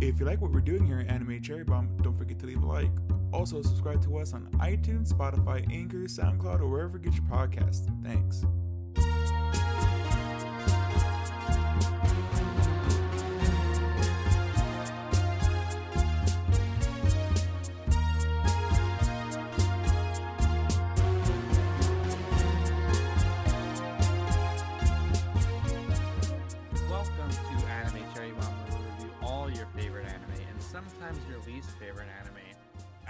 [0.00, 2.62] If you like what we're doing here at Anime Cherry Bomb, don't forget to leave
[2.62, 2.90] a like.
[3.32, 7.86] Also, subscribe to us on iTunes, Spotify, Anchor, SoundCloud, or wherever you get your podcasts.
[8.04, 8.44] Thanks.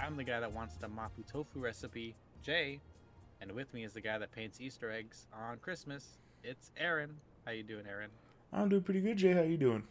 [0.07, 2.79] I'm the guy that wants the mapo tofu recipe, Jay,
[3.41, 6.17] and with me is the guy that paints Easter eggs on Christmas.
[6.45, 7.13] It's Aaron.
[7.45, 8.09] How you doing, Aaron?
[8.53, 9.33] I'm doing pretty good, Jay.
[9.33, 9.83] How you doing?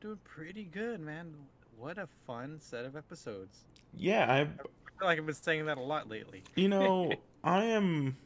[0.00, 1.32] Doing pretty good, man.
[1.78, 3.58] What a fun set of episodes.
[3.96, 4.66] Yeah, I I feel
[5.02, 6.42] like I've been saying that a lot lately.
[6.56, 7.12] You know,
[7.44, 8.16] I am.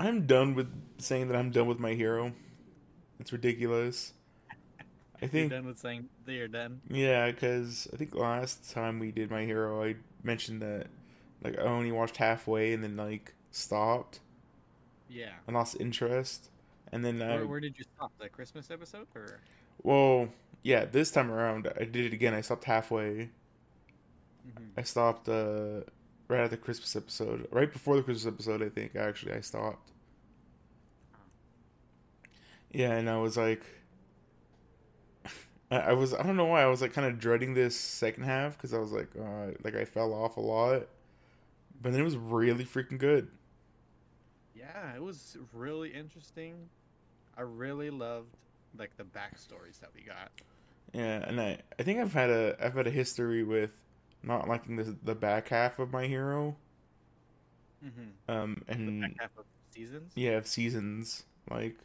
[0.00, 0.66] I'm done with
[0.98, 2.32] saying that I'm done with my hero.
[3.20, 4.12] It's ridiculous.
[5.24, 6.82] I You're think, done with saying that you're done.
[6.88, 10.88] yeah, because I think last time we did my hero, I mentioned that
[11.42, 14.20] like I only watched halfway and then like stopped
[15.08, 15.40] Yeah.
[15.46, 16.50] and lost interest,
[16.92, 18.12] and then I Where, where did you stop?
[18.18, 19.42] The Christmas episode, or
[19.82, 20.28] well,
[20.62, 22.34] yeah, this time around I did it again.
[22.34, 23.30] I stopped halfway.
[24.44, 24.74] Mhm.
[24.76, 25.80] I stopped uh
[26.28, 28.62] right at the Christmas episode, right before the Christmas episode.
[28.62, 29.90] I think actually I stopped.
[32.70, 33.62] Yeah, and I was like,
[35.74, 38.24] I, I was I don't know why I was like kind of dreading this second
[38.24, 40.88] half because I was like, uh, like I fell off a lot,
[41.82, 43.30] but then it was really freaking good.
[44.54, 46.70] Yeah, it was really interesting.
[47.36, 48.36] I really loved
[48.76, 50.32] like the backstories that we got.
[50.92, 53.70] Yeah, and I I think I've had a I've had a history with
[54.22, 56.56] not liking the the back half of my hero,
[57.84, 58.10] Mm-hmm.
[58.28, 60.12] um, The and back half of seasons.
[60.14, 61.78] yeah, of seasons like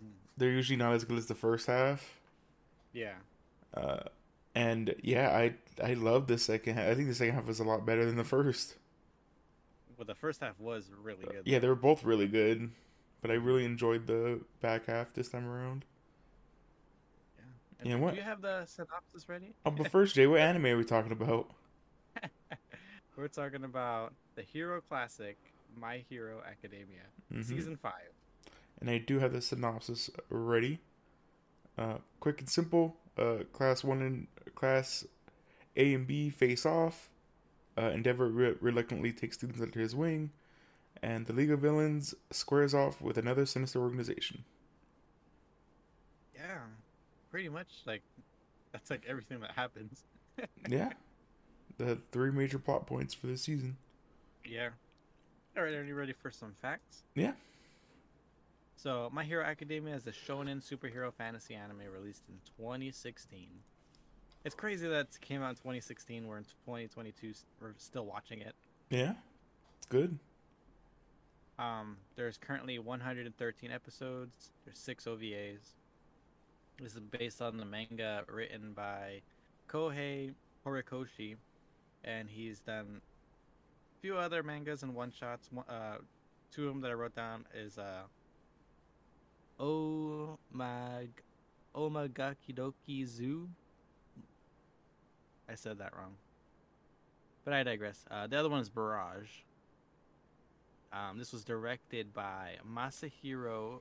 [0.00, 0.28] Mhm.
[0.36, 2.20] they're usually not as good as the first half.
[2.94, 3.14] Yeah.
[3.74, 4.04] Uh,
[4.54, 6.88] and yeah, I I love the second half.
[6.88, 8.76] I think the second half was a lot better than the first.
[9.98, 11.42] Well, the first half was really good.
[11.44, 12.70] Yeah, they were both really good,
[13.20, 15.84] but I really enjoyed the back half this time around.
[17.80, 19.54] And Yeah, do what- you have the synopsis ready?
[19.66, 21.50] Oh, but first, Jay, what anime are we talking about?
[23.16, 25.36] We're talking about the hero classic,
[25.76, 27.44] My Hero Academia, Mhm.
[27.44, 28.10] season five.
[28.80, 30.80] And I do have the synopsis ready.
[31.76, 32.96] Uh, quick and simple.
[33.16, 35.04] Uh, class one and class
[35.76, 37.10] A and B face off.
[37.76, 40.30] Uh, Endeavor re- reluctantly takes students under his wing,
[41.02, 44.44] and the League of Villains squares off with another sinister organization.
[46.34, 46.58] Yeah,
[47.30, 48.02] pretty much like
[48.72, 50.04] that's like everything that happens.
[50.68, 50.92] yeah,
[51.78, 53.76] the three major plot points for this season.
[54.44, 54.70] Yeah.
[55.56, 57.02] All right, are you ready for some facts?
[57.14, 57.32] Yeah.
[58.84, 63.48] So, My Hero Academia is a shonen superhero fantasy anime released in 2016.
[64.44, 66.26] It's crazy that it came out in 2016.
[66.26, 67.32] We're in 2022.
[67.62, 68.54] We're still watching it.
[68.90, 69.14] Yeah,
[69.78, 70.18] it's good.
[71.58, 74.50] Um, there's currently 113 episodes.
[74.66, 75.60] There's six OVAs.
[76.78, 79.22] This is based on the manga written by
[79.66, 80.34] Kohei
[80.66, 81.36] Horikoshi,
[82.04, 85.48] and he's done a few other mangas and one shots.
[85.70, 85.94] Uh,
[86.52, 88.02] two of them that I wrote down is uh,
[89.58, 91.08] Omag
[91.74, 93.48] Omagakidoki Zoo.
[95.48, 96.14] I said that wrong,
[97.44, 98.04] but I digress.
[98.10, 99.28] Uh, the other one is Barrage.
[100.92, 103.80] Um, this was directed by Masahiro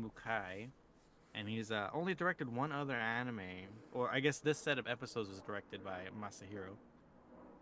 [0.00, 0.68] Mukai,
[1.34, 3.40] and he's uh, only directed one other anime,
[3.92, 6.76] or I guess this set of episodes was directed by Masahiro,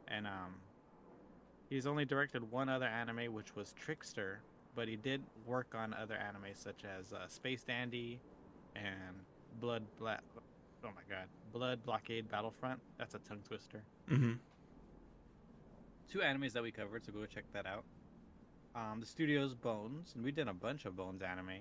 [0.09, 0.55] and um,
[1.71, 4.41] he's only directed one other anime, which was Trickster,
[4.77, 8.21] but he did work on other anime such as uh, Space Dandy
[8.77, 9.17] and
[9.61, 10.21] Blood Bla-
[10.85, 12.79] Oh my God, Blood Blockade Battlefront.
[12.99, 14.35] That's a tongue twister Mm-hmm.
[16.13, 17.83] two animes that we covered, so go check that out.
[18.77, 21.61] Um, the studio's Bones, and we did a bunch of Bones anime.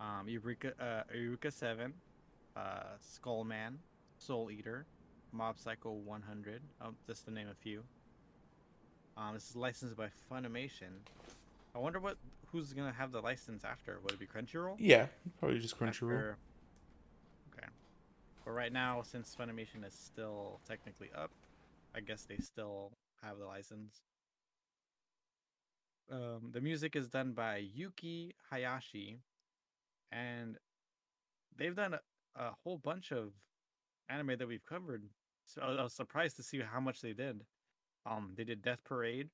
[0.00, 1.92] Um, Eureka, uh, Eureka Seven,
[2.56, 3.74] uh, Skullman,
[4.18, 4.86] Soul Eater,
[5.32, 6.62] Mob Psycho 100.
[6.80, 7.82] Oh, just to name a few.
[9.16, 10.98] Um, this is licensed by Funimation.
[11.74, 12.16] I wonder what
[12.46, 13.98] who's gonna have the license after.
[14.00, 14.76] Would it be Crunchyroll?
[14.78, 15.06] Yeah,
[15.38, 16.14] probably just Crunchyroll.
[16.16, 16.38] After-
[17.56, 17.66] Okay.
[18.44, 21.30] But right now, since Funimation is still technically up,
[21.94, 22.92] I guess they still
[23.22, 24.02] have the license.
[26.10, 29.18] Um, the music is done by Yuki Hayashi,
[30.12, 30.58] and
[31.56, 32.00] they've done a,
[32.36, 33.32] a whole bunch of
[34.08, 35.04] anime that we've covered.
[35.46, 37.40] So I was surprised to see how much they did.
[38.06, 39.30] Um, they did Death Parade,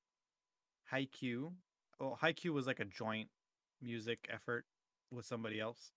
[0.92, 1.52] Haikyuu.
[2.00, 3.28] Well, Haikyuu was like a joint
[3.82, 4.64] music effort
[5.12, 5.92] with somebody else.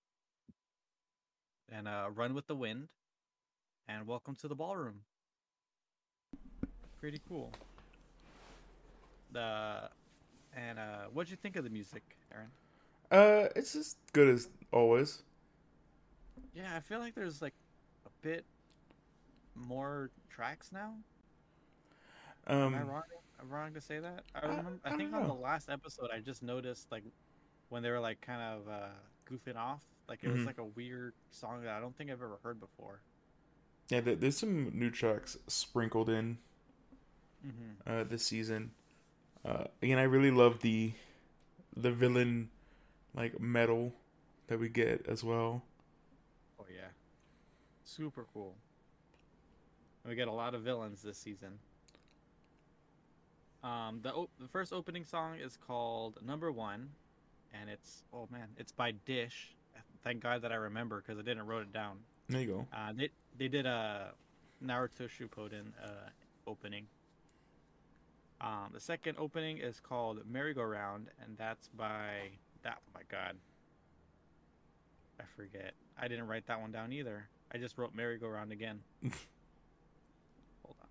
[1.72, 2.90] And uh, Run with the Wind,
[3.88, 5.04] and welcome to the ballroom.
[7.00, 7.54] Pretty cool.
[9.32, 9.90] The
[10.54, 12.04] and uh, what'd you think of the music,
[12.34, 12.50] Aaron?
[13.10, 15.24] Uh, it's as good as always.
[16.54, 17.56] Yeah, I feel like there's like
[18.06, 18.44] a bit
[19.56, 20.96] more tracks now.
[22.48, 23.04] Um, Am I wrong?
[23.40, 24.24] I'm wrong to say that.
[24.36, 24.80] I I- remember.
[24.86, 27.04] I, I think on the last episode, I just noticed like
[27.70, 28.90] when they were like kind of uh,
[29.30, 30.46] goofing off, like it was Mhm.
[30.46, 33.02] like a weird song that I don't think I've ever heard before.
[33.90, 36.38] yeah, there's some new tracks sprinkled in
[37.46, 37.90] Mm-hmm.
[37.92, 38.72] uh, this season.
[39.44, 40.94] Uh, again, I really love the
[41.76, 42.50] the villain
[43.14, 43.94] like metal
[44.48, 45.62] that we get as well.
[46.60, 46.88] Oh yeah,
[47.84, 48.56] super cool.
[50.04, 51.60] And we get a lot of villains this season.
[53.64, 56.90] Um, the op- the first opening song is called Number One,
[57.54, 59.56] and it's oh man, it's by Dish.
[60.04, 62.00] Thank God that I remember because I didn't wrote it down.
[62.28, 62.68] There you go.
[62.76, 64.12] Uh, they they did a
[64.64, 66.10] Naruto Shippuden uh,
[66.46, 66.88] opening.
[68.42, 72.32] Um, the second opening is called Merry Go Round, and that's by
[72.64, 72.80] that.
[72.80, 73.38] Oh my God,
[75.20, 75.74] I forget.
[75.98, 77.30] I didn't write that one down either.
[77.54, 78.82] I just wrote Merry Go Round again.
[80.64, 80.88] Hold on.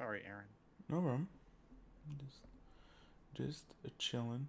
[0.00, 0.46] Sorry, Aaron.
[0.88, 1.28] No problem.
[2.18, 2.46] Just,
[3.34, 4.48] just a chilling.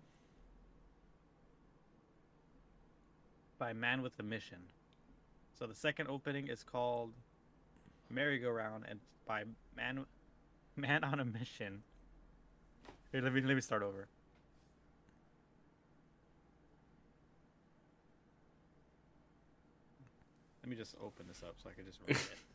[3.61, 4.57] by Man with a Mission.
[5.59, 7.11] So the second opening is called
[8.09, 9.43] Merry Go Round and by
[9.77, 10.05] Man
[10.75, 11.83] Man on a Mission.
[13.11, 14.07] Here, let me let me start over.
[20.63, 22.50] Let me just open this up so I can just read it.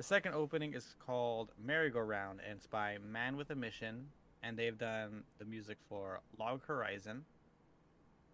[0.00, 4.06] The second opening is called Merry Go Round and it's by Man with a Mission
[4.42, 7.26] and they've done the music for Log Horizon.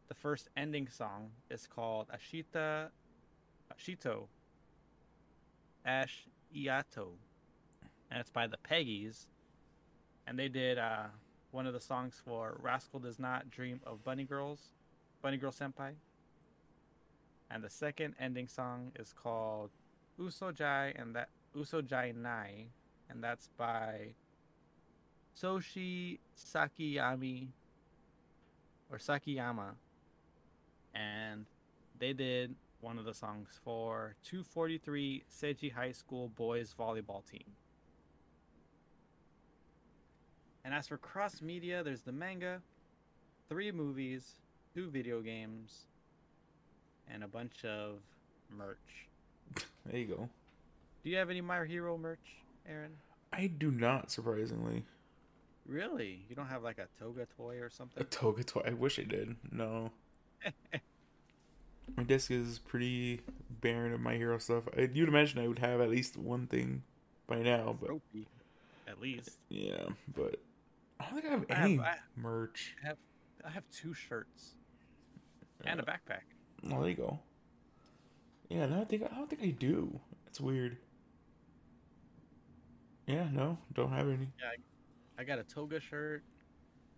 [0.06, 2.90] The first ending song is called Ashita
[3.74, 4.26] Ashito
[5.84, 7.08] Ash Iato.
[8.12, 9.26] And it's by the Peggies.
[10.28, 11.06] And they did uh,
[11.50, 14.60] one of the songs for Rascal Does Not Dream of Bunny Girls,
[15.20, 15.94] Bunny Girl Senpai.
[17.50, 19.70] And the second ending song is called
[20.20, 22.66] Usojai and that Usojai Nai,
[23.08, 24.14] and that's by
[25.40, 27.48] Soshi Sakiyami
[28.90, 29.74] or Sakiyama.
[30.94, 31.46] And
[31.98, 37.44] they did one of the songs for 243 Seiin High School boys volleyball team.
[40.64, 42.60] And as for cross media, there's the manga,
[43.48, 44.32] three movies,
[44.74, 45.86] two video games,
[47.08, 48.00] and a bunch of
[48.56, 48.76] merch.
[49.86, 50.28] There you go.
[51.06, 52.18] Do you have any My Hero merch,
[52.68, 52.90] Aaron?
[53.32, 54.82] I do not, surprisingly.
[55.64, 56.26] Really?
[56.28, 58.02] You don't have like a toga toy or something?
[58.02, 58.62] A toga toy.
[58.66, 59.36] I wish I did.
[59.52, 59.92] No.
[61.96, 63.20] My desk is pretty
[63.60, 64.64] barren of my hero stuff.
[64.76, 66.82] I, you'd imagine I would have at least one thing
[67.28, 68.26] by now, but Ropey,
[68.88, 69.38] at least.
[69.48, 69.84] yeah,
[70.16, 70.40] but
[70.98, 72.74] I don't think I have I have- any I- merch.
[73.44, 74.54] I have two shirts
[75.64, 76.22] and a backpack.
[76.72, 77.20] Oh, there you go.
[78.48, 80.00] Yeah, no, I think I don't think I do.
[80.26, 80.78] It's weird.
[83.06, 84.28] Yeah, no, don't have any.
[84.40, 84.50] Yeah,
[85.18, 86.22] I got a toga shirt,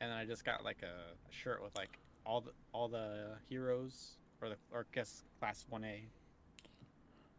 [0.01, 4.49] and I just got like a shirt with like all the all the heroes or
[4.49, 6.09] the or I guess class one A.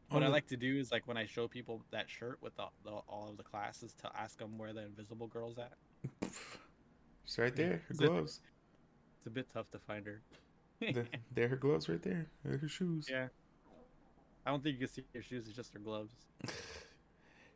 [0.09, 2.65] What I like to do is like when I show people that shirt with the,
[2.83, 5.73] the all of the classes to ask them where the invisible girl's at.
[6.21, 7.83] It's right there.
[7.87, 8.41] Her gloves.
[9.17, 10.21] It's a bit tough to find her.
[10.79, 12.25] The- there, her gloves right there.
[12.43, 13.07] There her shoes.
[13.09, 13.27] yeah.
[14.45, 15.45] I don't think you can see her shoes.
[15.45, 16.13] It's just her gloves.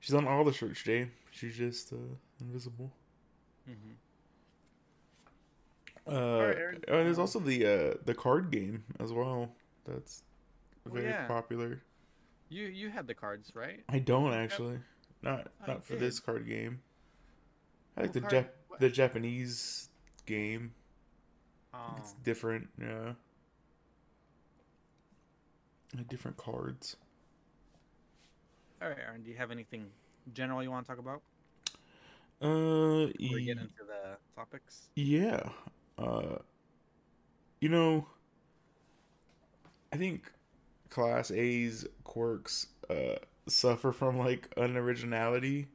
[0.03, 1.07] She's on all the shirts, Jay.
[1.31, 1.95] She's just uh,
[2.41, 2.91] invisible.
[3.69, 3.93] Mm-hmm.
[6.13, 6.81] Uh, Alright, Aaron.
[6.89, 9.49] oh, there's also the uh, the card game as well.
[9.87, 10.23] That's
[10.85, 11.25] Oh, very yeah.
[11.27, 11.81] popular.
[12.49, 13.81] You you had the cards, right?
[13.87, 14.79] I don't actually.
[15.21, 16.81] Not I not for this card game.
[17.95, 19.87] I like What the card- Jap- the Japanese
[20.25, 20.73] game.
[21.73, 23.13] Um, It's different, yeah.
[26.09, 26.97] Different cards.
[28.83, 29.23] All right, Aaron.
[29.23, 29.85] Do you have anything
[30.33, 31.21] general you want to talk about?
[32.41, 34.89] Uh, Before we get into the topics.
[34.95, 35.49] yeah.
[35.97, 36.37] Uh,
[37.61, 38.05] you know,
[39.93, 40.31] I think
[40.89, 43.15] Class A's quirks uh
[43.47, 45.67] suffer from like unoriginality.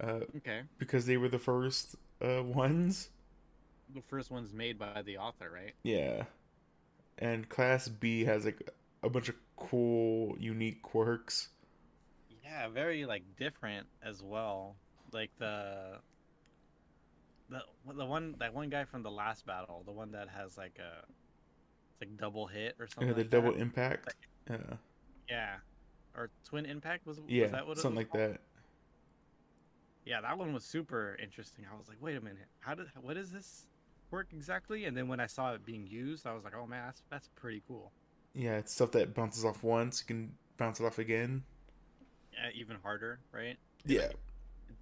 [0.00, 0.62] Uh, Okay.
[0.78, 3.10] because they were the first uh ones.
[3.94, 5.74] The first one's made by the author, right?
[5.82, 6.24] Yeah.
[7.18, 8.70] And Class B has like
[9.02, 11.48] a bunch of cool, unique quirks.
[12.44, 14.76] Yeah, very like different as well.
[15.12, 16.00] Like the
[17.48, 17.62] the
[17.94, 21.04] the one that one guy from the last battle, the one that has like a
[21.92, 23.08] it's like double hit or something.
[23.08, 23.60] Yeah, the like double that.
[23.60, 24.14] impact.
[24.50, 24.76] Yeah,
[25.28, 25.56] Yeah,
[26.14, 28.20] or twin impact was yeah, was that what it something like called?
[28.20, 28.40] that.
[30.04, 31.66] Yeah, that one was super interesting.
[31.72, 33.66] I was like, wait a minute, how did what does this
[34.10, 34.84] work exactly?
[34.84, 37.28] And then when I saw it being used, I was like, oh man, that's that's
[37.36, 37.92] pretty cool.
[38.34, 40.00] Yeah, it's stuff that bounces off once.
[40.02, 41.44] You can bounce it off again.
[42.54, 43.56] Even harder, right?
[43.86, 44.16] Yeah, It,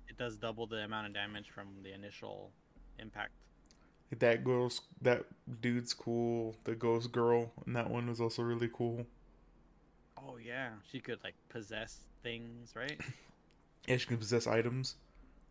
[0.09, 2.51] it does double the amount of damage from the initial
[2.99, 3.33] impact.
[4.19, 5.25] that girl's that
[5.61, 6.55] dude's cool.
[6.65, 9.07] The ghost girl and that one was also really cool.
[10.17, 13.01] Oh yeah, she could like possess things, right?
[13.89, 14.95] Yeah, she can possess items.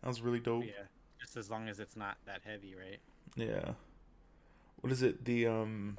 [0.01, 0.63] That was really dope.
[0.63, 0.85] yeah,
[1.19, 2.99] just as long as it's not that heavy, right?
[3.35, 3.73] Yeah.
[4.79, 5.25] What is it?
[5.25, 5.97] The um.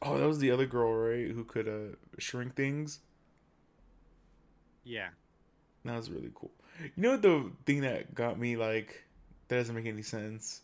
[0.00, 1.30] Oh, that was the other girl, right?
[1.30, 3.00] Who could uh shrink things.
[4.88, 5.10] Yeah.
[5.84, 6.50] That was really cool.
[6.80, 9.04] You know the thing that got me like
[9.48, 10.62] that doesn't make any sense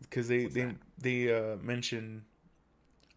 [0.00, 0.76] because they What's they that?
[0.98, 2.24] they uh mention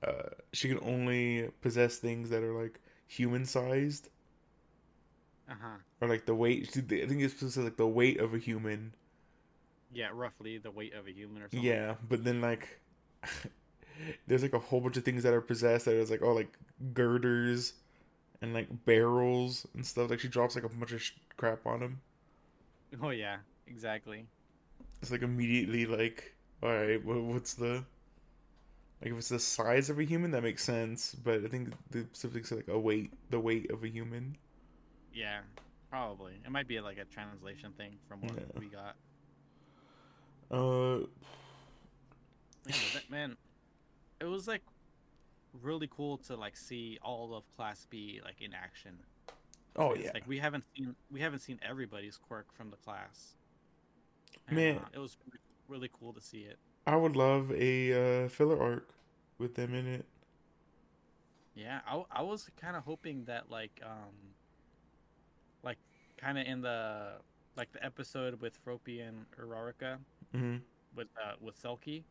[0.04, 4.10] uh she can only possess things that are like human sized
[5.50, 5.78] Uh huh.
[6.02, 6.70] or like the weight.
[6.78, 8.94] I think it's supposed to say, like the weight of a human.
[9.92, 11.78] Yeah, roughly the weight of a human or something.
[11.78, 12.80] Yeah, but then like
[14.28, 16.52] there's like a whole bunch of things that are possessed that is like oh like
[16.94, 17.74] girders
[18.44, 20.10] and like barrels and stuff.
[20.12, 22.02] Like she drops like a bunch of sh- crap on him.
[23.02, 24.28] Oh yeah, exactly.
[25.02, 27.84] It's like immediately like all right, what's the
[29.02, 32.06] like if it's the size of a human that makes sense, but I think the
[32.12, 34.38] specifics like a weight, the weight of a human.
[35.14, 35.40] Yeah,
[35.90, 36.34] probably.
[36.46, 38.60] It might be like a translation thing from what Yeah.
[38.60, 38.96] we got.
[40.52, 41.06] Uh,
[43.10, 43.38] man,
[44.20, 44.62] it was like
[45.62, 49.00] really cool to like see all of Class B like in action.
[49.76, 53.38] oh It's yeah, like we haven't seen we haven't seen everybody's quirk from the class.
[54.48, 54.78] And, Man.
[54.78, 55.18] uh, it was
[55.68, 56.60] really, cool to see it.
[56.88, 58.90] I would love a uh, filler arc
[59.38, 60.06] with them in it.
[61.56, 64.36] Yeah, I, I was kind of hoping that like um
[65.64, 65.78] like
[66.18, 67.14] kind of in the
[67.56, 70.00] like the episode with Froppy and Uraraka
[70.34, 70.58] hmm
[70.96, 72.04] with uh with Selkie,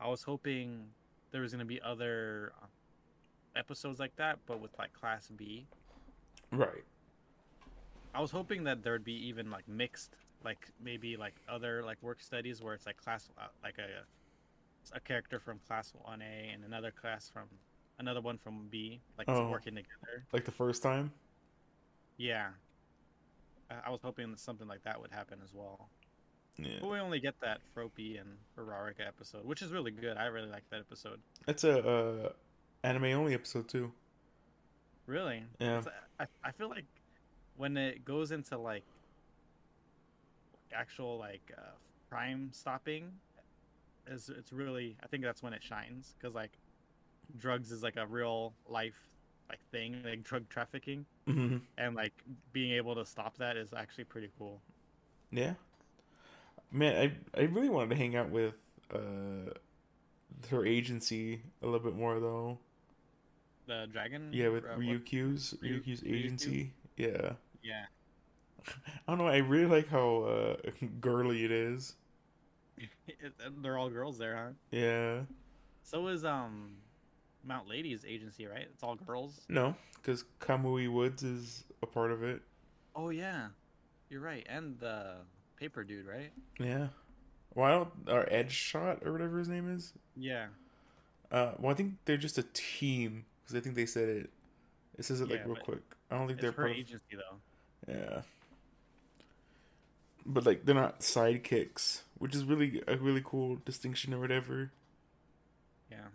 [0.00, 0.88] I was hoping
[1.32, 2.52] there was gonna be other
[3.56, 5.66] episodes like that, but with like Class B.
[6.52, 6.84] Right.
[8.14, 12.20] I was hoping that there'd be even like mixed, like maybe like other like work
[12.22, 14.04] studies where it's like class uh, like a
[14.96, 17.44] a character from Class One A and another class from
[17.98, 19.50] another one from B, like Oh.
[19.50, 20.24] working together.
[20.32, 21.12] Like the first time.
[22.16, 22.50] Yeah.
[23.84, 25.88] I- was hoping that something like that would happen as well.
[26.56, 26.78] Yeah.
[26.80, 30.16] But we only get that Froppy and Uraraka episode, which is really good.
[30.16, 31.20] I really like that episode.
[31.48, 32.32] It's a uh,
[32.82, 33.92] anime only episode too.
[35.06, 35.44] Really?
[35.60, 35.78] Yeah.
[35.78, 36.86] It's- I, I feel like
[37.56, 38.84] when it goes into like
[40.72, 41.72] actual like uh,
[42.08, 43.12] crime stopping,
[44.06, 46.58] is it's really I think that's when it shines because like
[47.38, 48.98] drugs is like a real life
[49.50, 52.14] like thing like drug trafficking hmm and like
[52.52, 54.62] being able to stop that is actually pretty cool.
[55.30, 55.54] Yeah.
[56.70, 56.96] Man,
[57.36, 58.54] I I really wanted to hang out with
[58.92, 59.50] uh
[60.50, 62.58] her agency a little bit more though.
[63.66, 64.30] The dragon.
[64.32, 66.14] Yeah, with uh, Ryukyu's Ryu- Ryukyu's Ryukyu?
[66.14, 66.72] agency.
[66.96, 67.32] Yeah.
[67.62, 67.84] Yeah.
[68.68, 68.72] I
[69.08, 69.26] don't know.
[69.26, 70.56] I really like how uh
[71.00, 71.94] girly it is.
[73.62, 74.52] They're all girls there, huh?
[74.70, 75.20] Yeah.
[75.82, 76.76] So is um
[77.44, 78.66] Mount Lady's agency, right?
[78.72, 79.40] It's all girls.
[79.48, 82.42] No, because Kamui Woods is a part of it.
[82.94, 83.48] Oh yeah,
[84.10, 84.46] you're right.
[84.48, 85.14] And the
[85.58, 86.32] paper dude, right?
[86.58, 86.88] Yeah.
[87.54, 89.92] Why don't or Edge Shot or whatever his name is?
[90.16, 90.46] Yeah.
[91.32, 94.30] Uh, well, I think they're just a team because I think they said it.
[94.98, 95.82] It says it like Yeah, real quick.
[96.10, 96.78] I don't think they're her part of.
[96.78, 97.40] agency though.
[97.88, 98.22] Yeah.
[100.26, 104.72] But like they're not sidekicks, which is really a really cool distinction or whatever.
[105.90, 106.08] Yeah.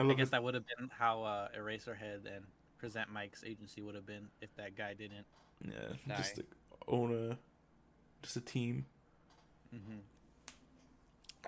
[0.00, 0.30] I I guess it.
[0.30, 2.46] that would have been how uh, Eraserhead and
[2.78, 5.26] Present Mike's agency would have been if that guy didn't.
[5.64, 6.42] Yeah, just die.
[6.42, 6.44] to
[6.88, 7.38] own a,
[8.22, 8.86] just a team.
[9.70, 10.00] hmm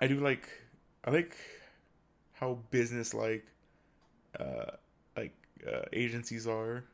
[0.01, 0.49] I do like,
[1.05, 1.37] I like
[2.35, 3.47] how business like,
[4.38, 4.73] uh,
[5.17, 5.35] like
[5.67, 6.85] uh, agencies are.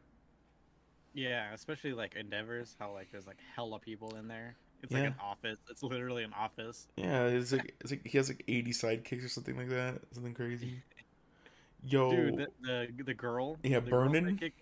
[1.12, 4.54] Yeah, especially like Endeavors, how like there's like hella people in there.
[4.82, 5.59] It's like an office.
[5.68, 6.87] It's literally an office.
[6.97, 10.00] Yeah, it's like it's like he has like eighty sidekicks or something like that.
[10.12, 10.82] Something crazy.
[11.82, 13.56] Yo, Dude, the, the the girl.
[13.62, 14.38] Yeah, the girl Burnin'?
[14.38, 14.52] sidekick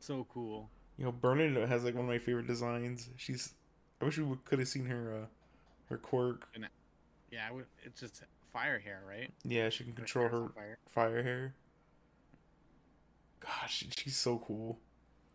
[0.00, 0.70] So cool.
[0.96, 3.10] you know, Burnin has like one of my favorite designs.
[3.16, 3.54] She's.
[4.00, 5.26] I wish we could have seen her, uh,
[5.90, 6.48] her quirk.
[7.30, 7.50] Yeah,
[7.84, 9.30] it's just fire hair, right?
[9.44, 10.78] Yeah, she can control her fire.
[10.88, 11.54] fire hair.
[13.40, 14.78] Gosh, she's so cool.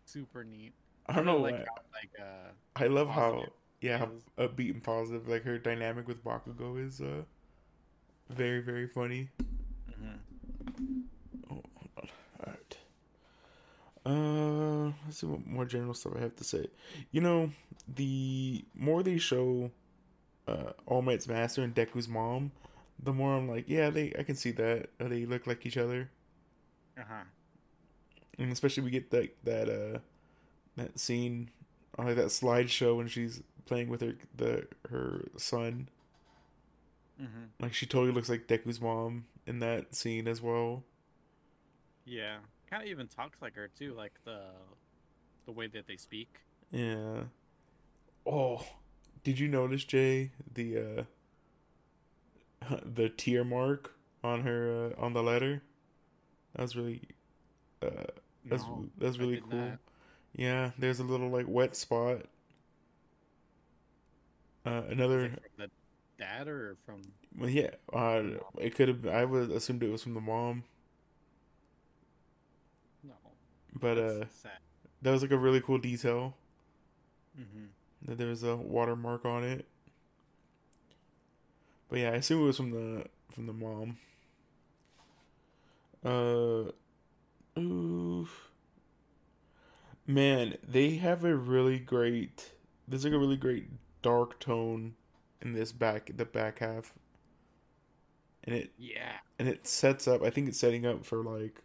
[0.06, 0.74] Super neat.
[1.08, 1.38] I don't know.
[1.38, 3.46] like how, like uh I love how
[3.82, 4.50] yeah, how Yes.
[4.50, 5.28] upbeat and positive.
[5.28, 7.24] Like her dynamic with Bakugo is uh
[8.30, 9.30] very very funny.
[9.92, 10.20] Mhm.
[11.50, 12.10] Oh, hold on.
[12.40, 12.78] All right.
[14.06, 16.68] Uh, let's see what more general stuff I have to say.
[17.12, 17.52] You know,
[17.88, 19.72] the more they show
[20.48, 22.52] uh All Might's master and Deku's mom,
[23.02, 25.78] the more I'm like, yeah, they I can see that uh, they look like each
[25.78, 26.10] other,
[26.98, 27.24] Uh-huh.
[28.38, 30.00] And especially we get that that uh
[30.76, 31.50] that scene,
[31.98, 35.90] uh, like that slideshow when she's playing with her the her son.
[37.22, 37.50] Mhm.
[37.60, 40.84] Like she totally looks like Deku's mom in that scene as well.
[42.06, 42.38] Yeah.
[42.70, 44.42] Kind of even talks like her too, like the
[45.46, 46.40] the way that they speak.
[46.72, 47.24] Yeah.
[48.26, 48.66] Oh,
[49.24, 51.04] did you notice Jay the uh
[52.86, 55.62] the tear mark on her uh, on the letter?
[56.56, 57.02] That was really
[57.82, 58.12] uh
[58.50, 59.76] that's No, that's really cool.
[59.76, 59.80] not.
[60.36, 62.24] Yeah, there's a little like wet spot.
[64.66, 65.70] Uh another the
[66.18, 67.02] dad or from
[67.38, 68.24] well, yeah, uh
[68.60, 70.64] it could have I would assumed it was from the mom,
[73.04, 73.36] no?
[73.80, 74.60] but uh sad.
[75.02, 76.36] that was like a really cool detail.
[77.36, 77.76] Mhm.
[78.04, 79.66] that there was a watermark on it.
[81.90, 83.98] But yeah, I assume it was from the from the mom.
[86.04, 86.72] Uh,
[87.58, 88.52] oof.
[90.08, 92.52] Man, they have a really great.
[92.88, 93.70] There's like a really great
[94.02, 94.96] dark tone
[95.42, 96.94] in this back the back half,
[98.44, 99.20] and it Yeah.
[99.40, 100.22] and it sets up.
[100.22, 101.62] I think it's setting up for like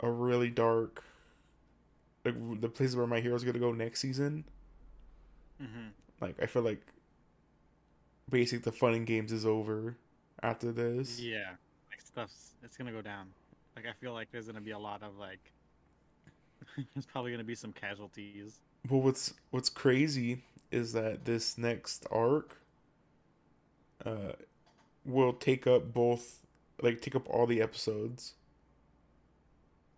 [0.00, 1.02] a really dark,
[2.24, 4.44] like the places where my hero's gonna go next season
[5.60, 5.92] Mhm.
[6.20, 6.80] like I feel like
[8.28, 9.96] basically the fun and games is over
[10.42, 11.20] after this.
[11.20, 11.56] Yeah.
[11.90, 13.32] Like stuff's it's gonna go down.
[13.76, 15.52] Like I feel like there's gonna be a lot of like.
[16.94, 18.60] there's probably gonna be some casualties.
[18.88, 22.58] Well, what's what's crazy is that this next arc
[24.04, 24.32] uh
[25.04, 26.44] will take up both
[26.80, 28.34] like take up all the episodes.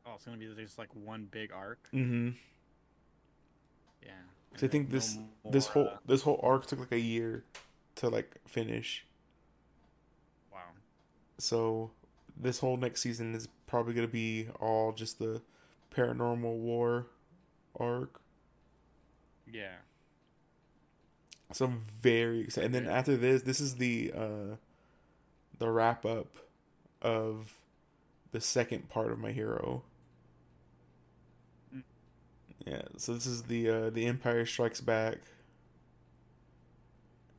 [0.07, 1.89] Oh, it's gonna be just like one big arc.
[1.93, 2.31] Mm-hmm.
[4.03, 4.11] Yeah.
[4.57, 7.01] So I think No this more, this whole uh, this whole arc took like a
[7.01, 7.45] year
[7.97, 9.05] to like finish.
[10.53, 10.61] wow.
[11.39, 11.91] So
[12.39, 15.43] this whole next season is probably gonna be all just the
[15.95, 17.07] paranormal war
[17.79, 18.21] arc.
[19.51, 19.77] Yeah.
[21.53, 22.67] So I'm very excited.
[22.67, 24.57] And then after this, this is the uh
[25.59, 26.37] the wrap up
[27.03, 27.55] of
[28.33, 29.83] the second part of my hero.
[31.75, 31.83] Mm.
[32.67, 35.19] Yeah, so this is the uh the Empire Strikes Back.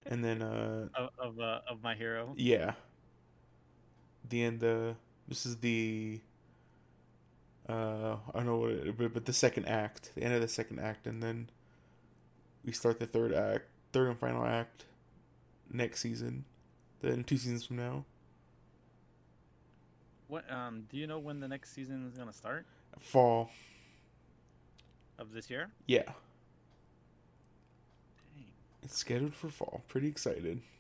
[0.06, 2.34] And then uh Of of, uh, of my hero.
[2.36, 2.74] yeah.
[4.30, 4.94] The end uh
[5.28, 6.20] this is the
[7.70, 10.48] uh I don't know what it, but, but the second act, the end of the
[10.48, 11.50] second act and then
[12.66, 14.86] we start the third act, third and final act
[15.72, 16.46] next season.
[17.02, 18.06] Then two seasons from now.
[20.28, 22.66] What um do you know when the next season is gonna start
[23.00, 23.50] Fall.
[25.20, 25.70] of this year?
[25.86, 26.04] Yeah.
[28.34, 28.46] Dang.
[28.84, 29.84] It's scheduled for fall.
[29.88, 30.62] Pretty excited.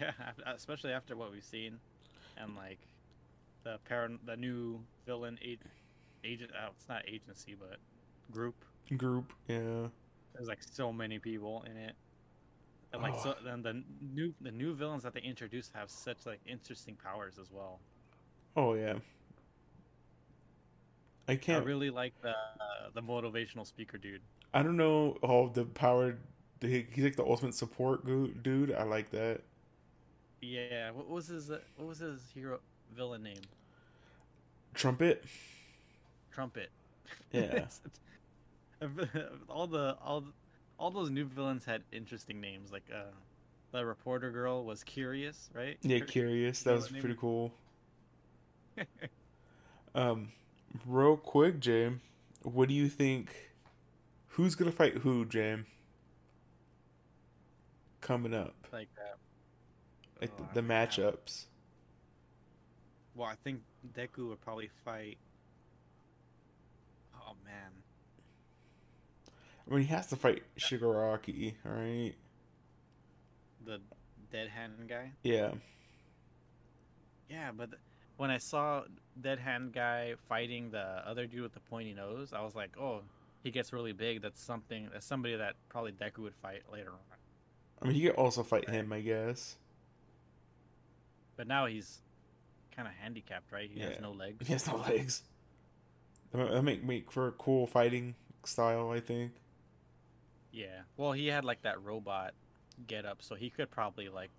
[0.00, 0.12] Yeah,
[0.46, 1.80] especially after what we've seen,
[2.40, 2.78] and like
[3.64, 5.58] the parent, the new villain a-
[6.24, 6.50] agent.
[6.54, 7.78] Oh, it's not agency, but
[8.30, 8.54] group.
[8.96, 9.88] Group, yeah.
[10.34, 11.94] There's like so many people in it,
[12.92, 13.34] and like so.
[13.38, 13.44] Oh.
[13.44, 13.82] Then the
[14.14, 17.80] new the new villains that they introduced have such like interesting powers as well.
[18.56, 18.94] Oh yeah.
[21.28, 24.22] I can't I really like the uh, the motivational speaker dude.
[24.54, 26.16] I don't know all the power
[26.60, 28.04] he's like the ultimate support
[28.42, 28.72] dude.
[28.72, 29.42] I like that.
[30.40, 32.60] Yeah, what was his uh, what was his hero
[32.94, 33.42] villain name?
[34.74, 35.24] Trumpet.
[36.32, 36.70] Trumpet.
[37.32, 37.66] Yeah.
[39.48, 40.24] all the all
[40.78, 42.70] all those new villains had interesting names.
[42.70, 43.10] Like uh,
[43.72, 45.76] the reporter girl was curious, right?
[45.82, 46.62] Yeah, curious.
[46.62, 47.52] That was pretty cool.
[49.94, 50.28] Um,
[50.86, 52.02] real quick, Jam,
[52.42, 53.30] what do you think?
[54.28, 55.66] Who's gonna fight who, Jam?
[58.00, 59.16] Coming up, like that.
[60.20, 61.46] Like Oh, the, matchups.
[63.14, 63.60] Well, I think
[63.94, 65.18] Deku would probably fight.
[67.16, 67.72] Oh man,
[69.68, 72.14] I mean, he has to fight Shigaraki, right?
[73.64, 73.80] the
[74.32, 75.12] dead hand guy.
[75.22, 75.50] Yeah,
[77.28, 77.70] Yeah, but
[78.16, 78.84] when I saw
[79.20, 83.02] dead hand guy fighting the other dude with the pointy nose, I was like, oh,
[83.42, 84.22] he gets really big.
[84.22, 84.88] That's something.
[84.92, 86.98] That's somebody that probably Deku would fight later on.
[87.82, 89.56] I mean, he could also fight him, I guess.
[91.38, 92.00] But now he's
[92.74, 93.70] kind of handicapped, right?
[93.72, 93.90] He Yeah.
[93.90, 94.44] has no legs.
[94.46, 95.22] He has no legs.
[96.32, 99.32] That make make for a cool fighting style, I think.
[100.52, 100.82] Yeah.
[100.96, 102.34] Well, he had like that robot
[102.88, 104.30] get up, so he could probably like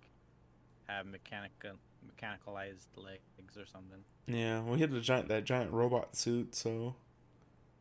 [0.88, 1.72] have mechanical
[2.06, 4.04] mechanicalized legs or something.
[4.26, 6.94] Yeah, well, he had the giant that giant robot suit, so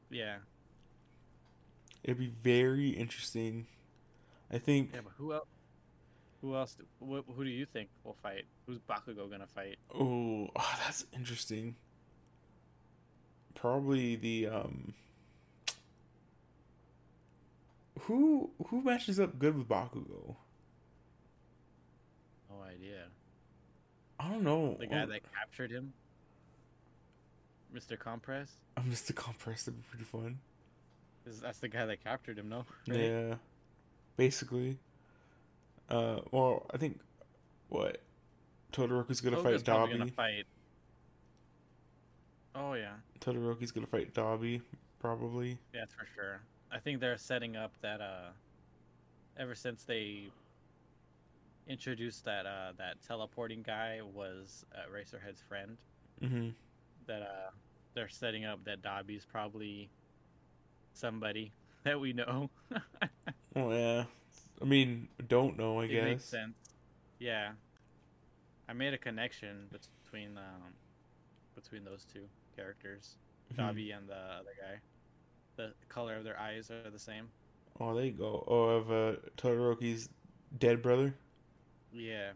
[0.10, 0.38] Yeah.
[2.03, 3.67] it'd be very interesting.
[4.49, 4.91] I think.
[4.93, 5.47] Yeah, but who else?
[6.41, 6.78] Who else?
[7.02, 8.45] Wh- who do you think will fight?
[8.65, 9.78] Who's Bakugo gonna fight?
[9.93, 11.75] Oh, oh, that's interesting.
[13.56, 14.93] Probably the um.
[18.02, 20.36] Who who matches up good with Bakugo?
[22.49, 23.04] No idea.
[24.19, 24.78] I don't know.
[24.80, 25.93] The guy that captured him,
[27.75, 27.99] Mr.
[27.99, 28.52] Compress.
[28.78, 29.13] I Mr.
[29.13, 29.63] compress.
[29.63, 30.39] That'd be pretty fun.
[31.25, 32.47] Is that's the guy that captured him?
[32.47, 32.65] No.
[32.88, 32.97] Right?
[32.99, 33.36] Yeah,
[34.15, 34.78] basically.
[35.89, 36.99] Uh, well, I think
[37.69, 38.02] what
[38.71, 39.97] Todoroki's gonna Toga's fight Dabi.
[39.97, 40.45] Gonna fight.
[42.56, 44.62] Oh yeah, Todoroki's gonna fight Dabi,
[44.99, 45.58] probably.
[45.73, 46.41] yeah, that's for sure.
[46.71, 48.30] I think they're setting up that uh,
[49.38, 50.30] ever since they
[51.67, 55.78] introduced that uh that teleporting guy was uh, Eraserhead's friend.
[56.21, 56.49] Mm-hmm.
[57.08, 57.52] That uh,
[57.93, 59.89] they're setting up that Dabi's probably
[60.93, 61.52] somebody
[61.84, 62.49] that we know.
[63.56, 64.04] Oh yeah.
[64.62, 65.80] I mean, don't know.
[65.80, 65.95] I guess.
[66.02, 66.54] it makes sense.
[67.19, 67.52] Yeah,
[68.67, 70.74] I made a connection between um
[71.56, 72.24] between those two
[72.56, 73.15] characters,
[73.54, 73.58] Mhm.
[73.58, 74.80] Dabi and the other guy.
[75.56, 77.30] The color of their eyes are the same.
[77.80, 78.43] Oh, there you go.
[78.48, 80.10] Oh, of uh, Todoroki's
[80.58, 81.13] dead brother.
[81.93, 82.32] Yeah,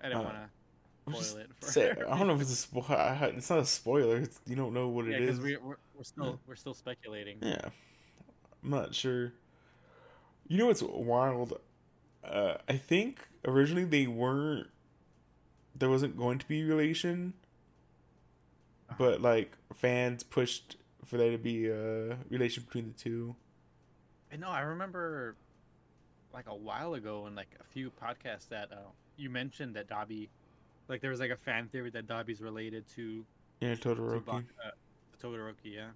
[0.00, 1.66] I didn't Uh, want to spoil it for.
[1.66, 2.84] say- I don't know if it's a spoil.
[3.36, 4.18] It's not a spoiler.
[4.18, 6.36] It's, you don't know what yeah, it because we we're, we're still Yeah.
[6.46, 7.38] we're still speculating.
[7.42, 7.68] Yeah,
[8.62, 9.32] I'm not sure.
[10.48, 11.58] You know what's wild?
[12.24, 14.68] Uh, I think originally they weren't.
[15.74, 17.34] There wasn't going to be a relation,
[18.98, 23.36] but like fans pushed for there to be a relation between the two.
[24.32, 24.48] I know.
[24.48, 25.36] I remember,
[26.32, 28.76] like a while ago, in like a few podcasts that uh,
[29.16, 30.28] you mentioned that Dabi,
[30.88, 33.24] like there was like a fan theory that Dabi's related to,
[33.60, 34.24] Yeah, to Todoroki.
[34.24, 34.70] Bak- uh,
[35.22, 35.74] Todoroki.
[35.74, 35.88] Yeah.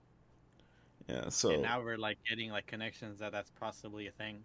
[1.08, 4.44] Yeah, so and now we're like getting like connections that that's possibly a thing.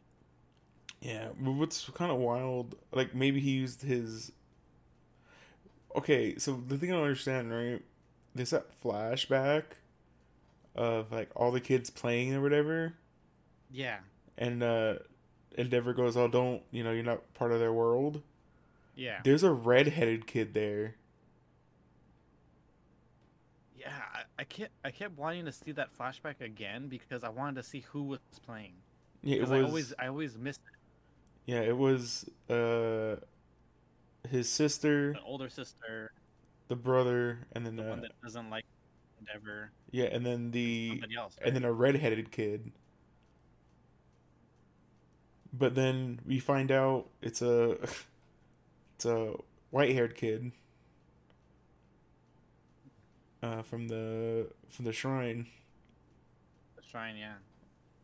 [1.01, 4.31] Yeah, but what's kind of wild, like maybe he used his.
[5.95, 7.81] Okay, so the thing I don't understand, right?
[8.33, 9.63] There's that flashback
[10.75, 12.95] of like all the kids playing or whatever,
[13.69, 13.99] Yeah.
[14.37, 14.99] and uh
[15.57, 18.21] Endeavor goes, "Oh, don't you know you're not part of their world."
[18.95, 19.21] Yeah.
[19.23, 20.95] There's a red-headed kid there.
[23.75, 24.14] Yeah.
[24.37, 27.85] I, kept I kept wanting to see that flashback again because I wanted to see
[27.91, 28.73] who was playing.
[29.23, 29.51] Yeah, it was.
[29.51, 31.51] I always I always missed it.
[31.51, 32.29] Yeah, it was.
[32.49, 33.17] Uh,
[34.29, 36.11] his sister, the older sister,
[36.67, 38.65] the brother, and then the uh, one that doesn't like
[39.19, 41.35] Endeavor, yeah, and then the else.
[41.43, 42.71] and then a red-headed kid.
[45.53, 47.71] But then we find out it's a
[48.95, 49.33] it's a
[49.71, 50.51] white-haired kid
[53.45, 55.47] uh, from the from the shrine.
[56.75, 57.35] the shrine, yeah.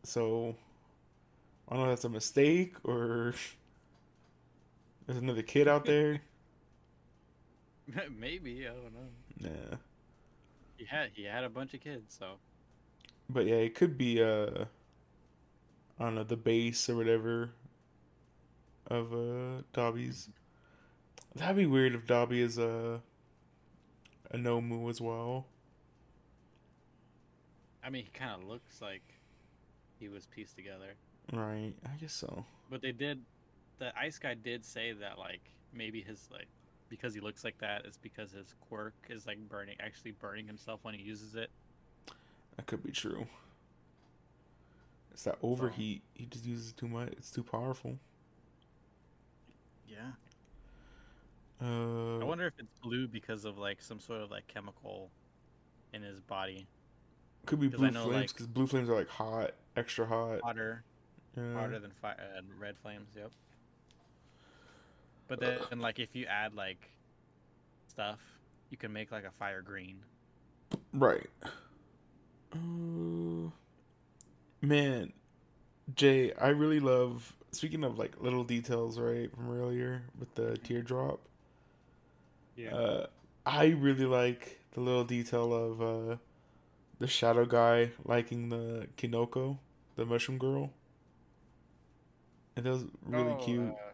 [0.04, 0.56] So
[1.68, 3.34] I don't know if that's a mistake or
[5.06, 6.20] there's another kid out there.
[8.18, 9.08] Maybe I don't know.
[9.38, 9.76] Yeah,
[10.76, 12.34] He had he had a bunch of kids, so
[13.28, 14.64] but yeah, it could be uh
[15.98, 17.50] I don't know the base or whatever
[18.86, 20.28] of uh Dabi's.
[21.34, 23.00] That'd be weird if Dabi is a a
[24.36, 25.46] Nomu as well.
[27.84, 29.02] I mean he kind of looks like
[29.98, 30.94] he was pieced together.
[31.32, 32.44] Right, I guess so.
[32.70, 33.20] But they did,
[33.78, 35.40] the ice guy did say that like
[35.72, 36.48] maybe his like
[36.88, 40.80] because he looks like that is because his quirk is like burning actually burning himself
[40.82, 41.50] when he uses it.
[42.56, 43.26] That could be true.
[45.12, 46.02] It's that overheat.
[46.14, 47.12] He just uses too much.
[47.12, 47.98] It's too powerful.
[49.88, 50.12] Yeah.
[51.62, 55.10] Uh, I wonder if it's blue because of like some sort of like chemical
[55.92, 56.66] in his body,
[57.46, 60.40] could be blue know, flames like- because blue flames are like hot, extra hot.
[60.42, 60.82] hotter,
[61.36, 61.54] Yeah.
[61.54, 63.08] hotter than fire, uh, red flames.
[63.16, 63.30] Yep.
[65.28, 66.90] But then, and, like, if you add like
[67.86, 68.18] stuff,
[68.70, 70.00] you can make like a fire green.
[70.92, 71.30] Right.
[72.52, 73.50] Uh,
[74.60, 75.12] man,
[75.94, 77.34] Jay, I really love.
[77.52, 81.20] Speaking of like little details, right from earlier with the teardrop.
[82.70, 83.06] Uh,
[83.46, 86.16] I really like the little detail of uh,
[86.98, 89.58] the shadow guy liking the Kinoko,
[89.96, 90.72] the mushroom girl.
[92.56, 93.76] And that was really Oh, cute.
[93.76, 93.92] uh,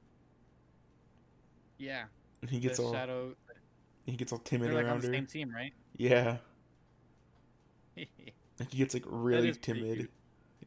[1.78, 2.04] yeah.
[2.42, 3.34] And he gets the all shadow.
[4.06, 5.12] he gets all timid They're like on around the her.
[5.12, 5.72] same team, right?
[5.96, 6.38] Yeah,
[8.58, 10.08] like he gets like really timid.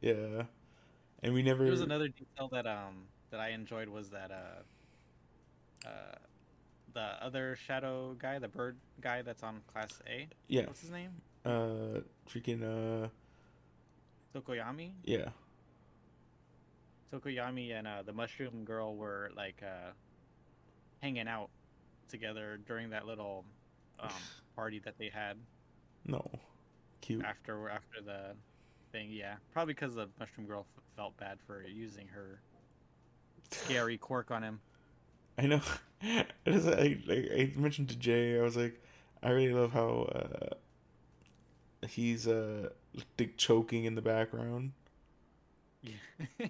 [0.01, 0.43] Yeah,
[1.23, 1.65] and we never.
[1.65, 4.63] There was another detail that um that I enjoyed was that uh
[5.86, 6.15] uh
[6.93, 10.27] the other shadow guy, the bird guy that's on class A.
[10.47, 10.65] Yeah.
[10.67, 11.12] What's his name?
[11.45, 13.08] Uh, freaking uh,
[14.36, 14.91] Tokoyami.
[15.04, 15.30] yeah,
[17.12, 19.91] Tokoyami and uh, the mushroom girl were like uh
[21.01, 21.49] hanging out
[22.10, 23.43] together during that little
[23.99, 24.10] um
[24.56, 25.38] party that they had
[26.06, 26.30] no,
[27.01, 27.23] cute.
[27.25, 28.36] after after the
[28.91, 29.10] thing.
[29.12, 32.39] Yeah, probably because the mushroom girl f- felt bad for using her
[33.51, 34.60] scary quirk on him.
[35.38, 35.62] I know.
[36.04, 38.82] It is, I, like, I mentioned to Jay, I was like,
[39.22, 40.56] I really love how uh,
[41.88, 42.70] he's uh,
[43.20, 44.72] like choking in the background.
[45.84, 46.48] Yeah.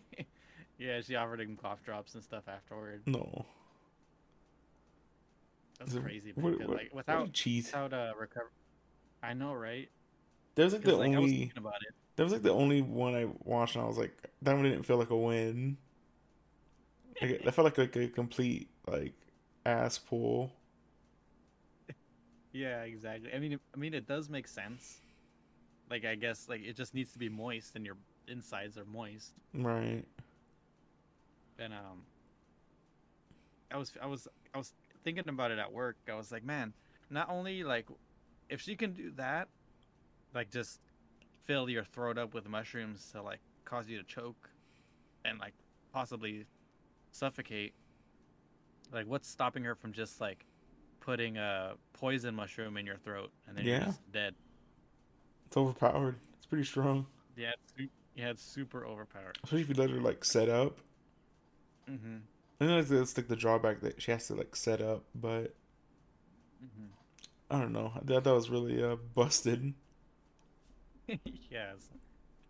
[0.78, 3.02] yeah, she offered him cough drops and stuff afterward.
[3.06, 3.46] No,
[5.80, 8.52] That's it- crazy what- what- like without cheese, without uh recover.
[9.22, 9.90] I know, right?
[10.56, 11.52] That was like the like, I was only.
[11.58, 11.94] about it.
[12.16, 14.84] That was like the only one I watched, and I was like, that one didn't
[14.84, 15.78] feel like a win.
[17.22, 19.14] Like, that felt like like a complete like
[19.66, 20.52] ass pool.
[22.54, 23.34] Yeah, exactly.
[23.34, 25.00] I mean, it- I mean, it does make sense.
[25.90, 27.96] Like, I guess like it just needs to be moist, and your
[28.28, 29.32] insides are moist.
[29.54, 30.04] Right.
[31.60, 32.04] And um,
[33.72, 35.98] I was I was I was thinking about it at work.
[36.10, 36.74] I was like, man,
[37.10, 37.88] not only like
[38.50, 39.48] if she can do that,
[40.34, 40.80] like just
[41.44, 44.50] fill your throat up with mushrooms to like cause you to choke,
[45.26, 45.54] and like
[45.94, 46.46] possibly
[47.12, 47.74] suffocate.
[48.92, 50.46] Like, what's stopping her from just like
[51.00, 53.78] putting a poison mushroom in your throat and then Yeah.
[53.78, 54.36] you're just dead?
[55.48, 56.16] It's overpowered.
[56.38, 59.38] It's pretty strong, Yeah, it's, yeah, it's super overpowered.
[59.44, 60.78] especially if you let her like set up.
[61.90, 62.18] Mm-hmm.
[62.60, 65.56] I know that's, that's like the drawback that she has to like set up, but
[66.64, 66.88] Mm-hmm.
[67.50, 67.92] I don't know.
[67.96, 69.74] I thought that was really uh busted.
[71.08, 71.90] yeah, it's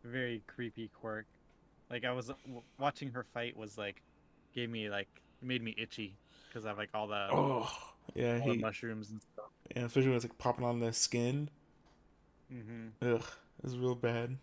[0.04, 1.26] very creepy quirk.
[1.90, 4.02] Like I was w- watching her fight was like
[4.54, 5.08] gave me like
[5.42, 6.18] made me itchy
[6.52, 7.72] because of like all the Oh,
[8.16, 9.46] yeah, all the he, mushrooms and stuff.
[9.76, 11.50] and especially when it's like popping on the skin.
[12.54, 13.16] Mm-hmm.
[13.16, 13.24] Ugh,
[13.64, 14.38] it's real bad.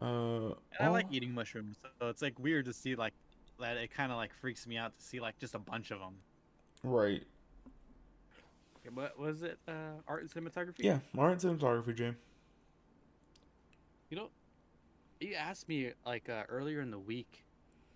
[0.00, 3.12] Uh, And I like oh, eating mushrooms, so it's like weird to see like
[3.60, 3.76] that.
[3.76, 6.14] It kind of like freaks me out to see like just a bunch of them.
[6.82, 7.22] right.
[8.94, 9.58] What was it?
[9.66, 9.72] Uh,
[10.06, 10.76] art and cinematography.
[10.78, 12.16] Yeah, art and cinematography, Jim.
[14.10, 14.28] You know,
[15.20, 17.42] you asked me like uh, earlier in the week,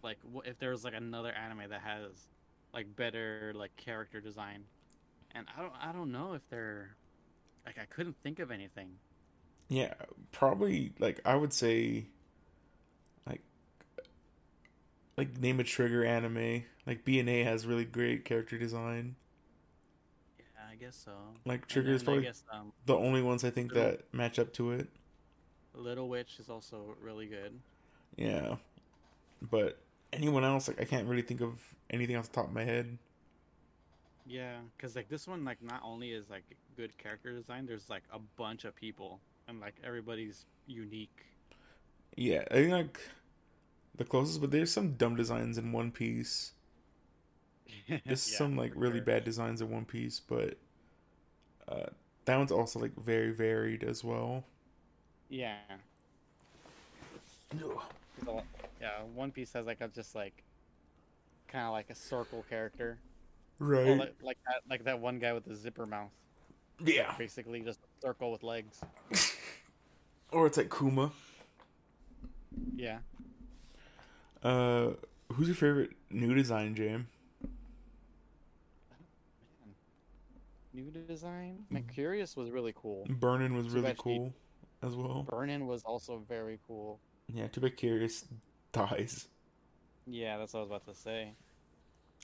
[0.03, 2.29] like if there was like another anime that has
[2.73, 4.65] like better like character design,
[5.35, 6.97] and I don't I don't know if they're
[7.67, 8.91] like I couldn't think of anything.
[9.69, 9.95] Yeah,
[10.33, 12.07] probably like I would say,
[13.27, 13.43] like,
[15.17, 16.65] like name a trigger anime.
[16.87, 19.15] Like BNA has really great character design.
[20.39, 21.13] Yeah, I guess so.
[21.45, 24.53] Like Trigger is probably guess um, the only ones I think Little- that match up
[24.55, 24.89] to it.
[25.73, 27.59] Little Witch is also really good.
[28.17, 28.57] Yeah,
[29.41, 29.79] but
[30.13, 31.59] anyone else, like I can't really think of
[31.91, 32.99] anything off the top of my head.
[34.25, 36.45] Yeah, because like this one, like not only is like
[36.77, 41.27] good character design, there's like a bunch of people, and like everybody's unique.
[42.17, 43.01] Yeah, I think like
[43.97, 46.53] the closest, but there's some dumb designs in One Piece.
[48.07, 49.01] There's Yeah, some like really sure.
[49.01, 50.59] bad designs in One Piece, but
[51.69, 51.87] uh,
[52.25, 54.45] that one's also like very varied as well.
[55.29, 55.79] Yeah.
[58.81, 60.43] Yeah, One Piece has like a just like
[61.49, 62.99] kind of like a circle character,
[63.59, 63.87] Right.
[63.87, 66.13] Well, like, like that like that one guy with the zipper mouth,
[66.85, 67.15] yeah.
[67.19, 68.81] basically just a circle with legs.
[70.33, 71.11] Or it's like Kuma.
[72.77, 72.99] Yeah.
[74.45, 74.91] Uh,
[75.33, 77.09] who's your favorite new design, Jam?
[80.73, 81.65] New design.
[81.69, 83.07] Mercurius was really cool.
[83.09, 84.33] Burnin was Too really she- cool
[84.83, 85.27] as well.
[85.29, 87.01] Burnin was also very cool.
[87.33, 88.25] Yeah, too bad Curious
[88.73, 89.29] dies.
[90.07, 91.33] Yeah, that's what I was about to say.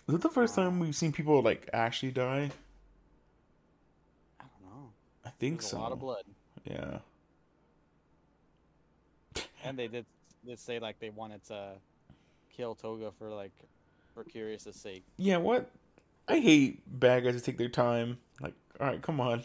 [0.09, 2.51] Is it the first um, time we've seen people like actually die?
[4.41, 4.91] I don't know.
[5.25, 5.79] I think There's so.
[5.79, 6.25] a lot of blood,
[6.65, 6.99] Yeah.
[9.65, 10.07] and they did
[10.47, 11.73] did say like they wanted to
[12.57, 13.53] kill Toga for like
[14.15, 15.05] for Curious' sake.
[15.17, 15.71] Yeah, what?
[16.29, 18.19] I hate bad guys who take their time.
[18.41, 19.43] Like, all right, come on.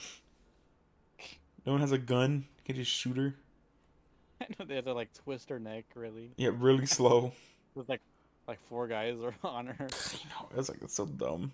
[1.66, 2.46] No one has a gun.
[2.60, 3.36] You can just shoot her.
[4.46, 6.32] I know they had to like twist her neck really.
[6.38, 7.32] Yeah, really slow.
[7.76, 8.02] With like
[8.48, 9.88] like four guys are on her.
[9.88, 10.50] Know.
[10.58, 11.52] It's like it's so dumb.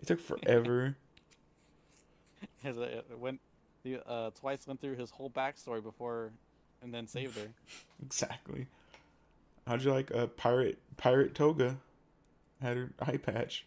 [0.00, 0.96] It took forever.
[2.64, 2.72] Uh,
[3.18, 3.40] went
[3.84, 6.32] he uh twice went through his whole backstory before
[6.82, 7.48] and then saved her.
[8.04, 8.66] exactly.
[9.66, 11.76] How'd you like a pirate pirate toga?
[12.62, 13.66] Had her eye patch.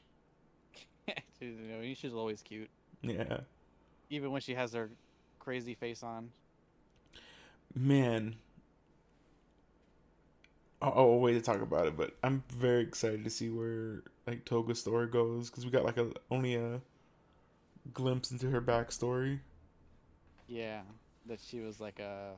[1.40, 2.70] She's, you know, she's always cute,
[3.02, 3.42] Yeah.
[4.10, 4.90] even when she has her
[5.40, 6.30] crazy face on.
[7.76, 8.36] Man.
[10.82, 14.46] I'll, I'll wait to talk about it, but I'm very excited to see where like
[14.46, 16.82] Toga's story goes because we got like a only a
[17.94, 19.40] glimpse into her backstory.
[20.48, 20.82] Yeah,
[21.28, 22.32] that she was like a.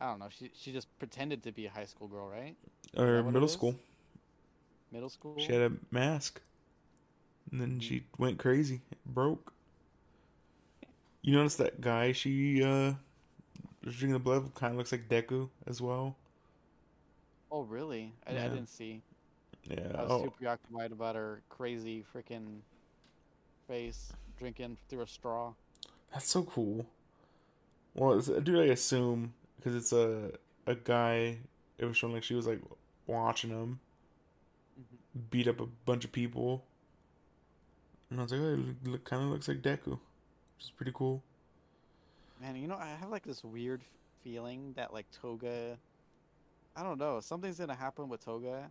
[0.00, 0.28] I don't know.
[0.30, 2.56] She she just pretended to be a high school girl, right?
[2.96, 3.76] Or that what it middle school.
[4.92, 5.36] Middle school.
[5.38, 6.40] She had a mask.
[7.50, 8.80] And then she went crazy.
[8.90, 9.52] It broke.
[11.22, 12.94] You notice that guy she uh
[13.82, 16.16] drinking the blood kind of looks like Deku as well.
[17.50, 18.14] Oh really?
[18.26, 19.02] I, I didn't see.
[19.64, 19.96] Yeah.
[19.96, 22.62] I was Oh, too preoccupied about her crazy freaking
[23.66, 25.54] face drinking through a straw.
[26.12, 26.86] that's so cool.
[27.94, 30.32] Well, it's, dude, I assume because it's a
[30.66, 31.38] a guy.
[31.78, 32.60] It was showing like she was like
[33.06, 33.80] watching him
[34.80, 34.96] Mm-hmm.
[35.30, 36.64] beat up a bunch of people,
[38.10, 40.92] and I was like, oh, it look, kind of looks like Deku, which is pretty
[40.94, 41.22] cool.
[42.40, 43.82] Man, you know, I have like this weird
[44.24, 45.76] feeling that like Toga,
[46.76, 48.70] I don't know, something's gonna happen with Toga.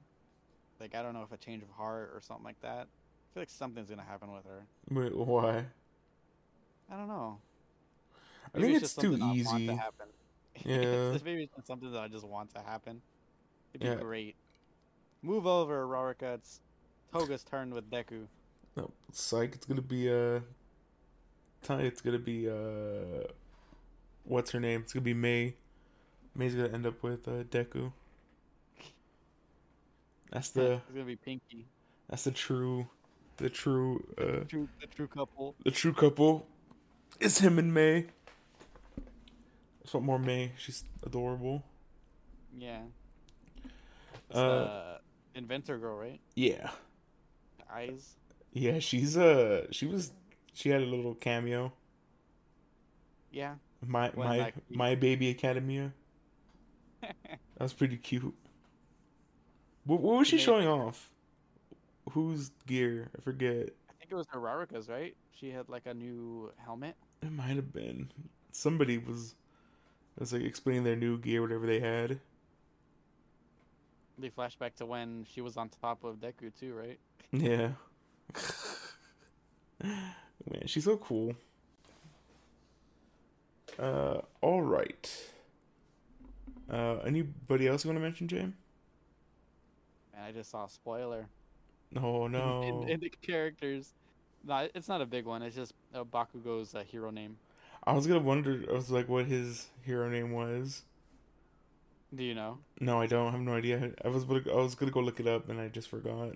[0.79, 2.87] Like I don't know if a change of heart or something like that.
[2.87, 4.65] I feel like something's gonna happen with her.
[4.89, 5.65] Wait, why?
[6.91, 7.37] I don't know.
[8.55, 9.67] I think it's just too something I want easy.
[9.67, 10.07] to happen.
[10.65, 10.75] Yeah.
[10.75, 13.01] It's- maybe it's something that I just want to happen.
[13.73, 13.95] It'd be Yeah.
[14.03, 14.35] great.
[15.21, 16.33] Move over, Uraraka.
[16.35, 16.59] It's
[17.13, 18.25] Toga's turn with Deku.
[18.75, 19.53] No, psych.
[19.53, 20.39] It's gonna be uh,
[21.69, 23.23] it's gonna be uh,
[24.23, 24.81] what's her name?
[24.81, 25.55] It's gonna be Mei.
[26.35, 27.91] Mei's gonna end up with uh, Deku.
[30.31, 31.65] That's the It's gonna be Pinky.
[32.09, 32.87] that's the true,
[33.37, 35.55] the true uh, True, the true couple.
[35.63, 36.47] the true couple.
[37.19, 38.05] Is him and Mei.
[39.81, 40.51] That's what more Mei.
[40.57, 41.63] She's adorable.
[42.57, 42.81] Yeah.
[44.29, 44.99] It's Uh,
[45.33, 46.19] the inventor girl, right?
[46.35, 46.69] yeah,
[47.57, 48.15] The eyes.
[48.53, 48.77] yeah.
[48.79, 50.11] She's uh, she was,
[50.53, 51.73] she had a little cameo.
[53.31, 53.55] Yeah.
[53.85, 55.93] My When, my like, my baby academia.
[57.01, 58.33] That was pretty cute.
[59.85, 61.09] What, what was she showing off?
[62.11, 63.09] Whose gear?
[63.17, 63.69] I forget.
[63.89, 65.15] I think it was her Uraraka's, right?
[65.31, 66.95] She had like a new helmet.
[67.21, 68.11] It might have been
[68.51, 69.35] somebody was
[70.17, 72.19] was like explaining their new gear, whatever they had.
[74.17, 76.99] They flash back to when she was on top of Deku too, right?
[77.31, 77.69] Yeah.
[79.81, 81.35] Man, she's so cool.
[83.79, 85.09] Uh, all right.
[86.69, 88.53] Uh, anybody else you want to mention, Jam?
[90.13, 91.27] Man, I just saw a spoiler.
[91.95, 92.61] Oh no.
[92.63, 93.93] in, in the characters.
[94.45, 95.41] No, it's not a big one.
[95.41, 97.37] It's just uh, Bakugo's uh, hero name.
[97.85, 98.63] I was gonna wonder.
[98.69, 100.83] I was like, what his hero name was.
[102.13, 102.57] Do you know?
[102.79, 103.27] No, I don't.
[103.27, 103.91] I have no idea.
[104.03, 106.35] I was I was gonna go look it up and I just forgot.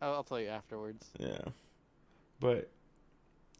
[0.00, 1.06] I'll, I'll tell you afterwards.
[1.18, 1.38] Yeah,
[2.40, 2.68] but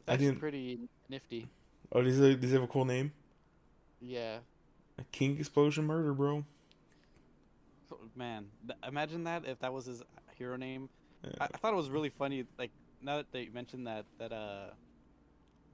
[0.07, 1.47] I That's didn't- pretty nifty.
[1.91, 3.11] Oh, does he, does he have a cool name?
[3.99, 4.39] Yeah.
[4.99, 6.45] A King Explosion Murder, bro.
[8.15, 8.47] Man,
[8.87, 10.03] imagine that if that was his
[10.37, 10.89] hero name.
[11.23, 11.31] Yeah.
[11.39, 12.45] I, I thought it was really funny.
[12.57, 12.71] Like
[13.01, 14.71] now that they mentioned that that uh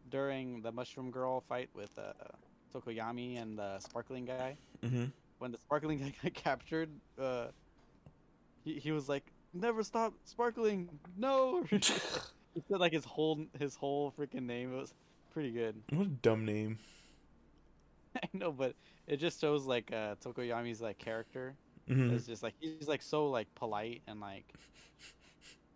[0.10, 2.13] during the Mushroom Girl fight with uh
[2.73, 5.06] Tokoyami and the Sparkling guy, hmm
[5.39, 7.47] when the Sparkling guy got captured, uh,
[8.63, 14.13] he he was like, "Never stop sparkling, no." he said like his whole his whole
[14.17, 14.73] freaking name.
[14.73, 14.93] It was
[15.34, 15.76] pretty good.
[15.91, 16.80] What a dumb name.
[18.24, 18.76] I know, but
[19.08, 21.56] it just shows like uh Tokoyami's like character.
[21.88, 24.46] hmm It's just like he's like so like polite and like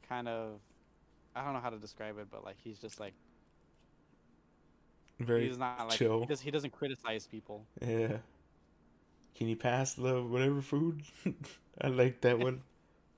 [0.07, 0.59] kind of
[1.35, 3.15] I don't know how to describe it, but like he's just like
[5.19, 6.19] Very he's not like chill.
[6.19, 7.67] he, does, he doesn't criticize people.
[7.81, 8.17] yeah.
[9.35, 11.03] Can you pass the whatever food?
[11.81, 12.63] I like that one.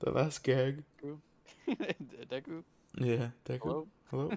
[0.00, 0.84] The last gag.
[2.30, 2.64] Deku,
[2.98, 3.60] Yeah, cool.
[3.62, 3.88] hello.
[4.10, 4.36] Hello.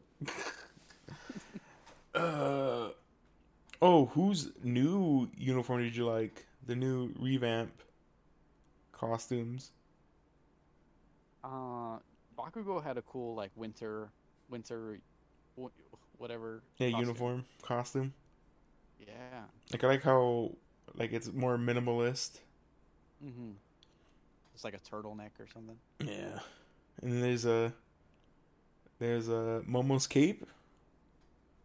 [2.15, 2.89] Uh
[3.81, 6.45] oh, whose new uniform did you like?
[6.65, 7.71] The new revamp
[8.91, 9.71] costumes.
[11.43, 11.97] Uh,
[12.37, 14.09] Bakugo had a cool like winter,
[14.49, 14.99] winter,
[16.17, 16.63] whatever.
[16.77, 17.07] Yeah, costume.
[17.07, 18.13] uniform costume.
[18.99, 19.43] Yeah.
[19.71, 20.51] Like I like how
[20.95, 22.39] like it's more minimalist.
[23.23, 23.51] Mm-hmm.
[24.53, 25.77] It's like a turtleneck or something.
[25.99, 26.39] Yeah.
[27.01, 27.73] And there's a
[28.99, 30.45] there's a Momo's cape.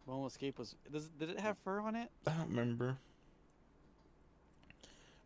[0.09, 0.75] Momo Escape was.
[0.91, 2.11] Does did it have fur on it?
[2.27, 2.97] I don't remember.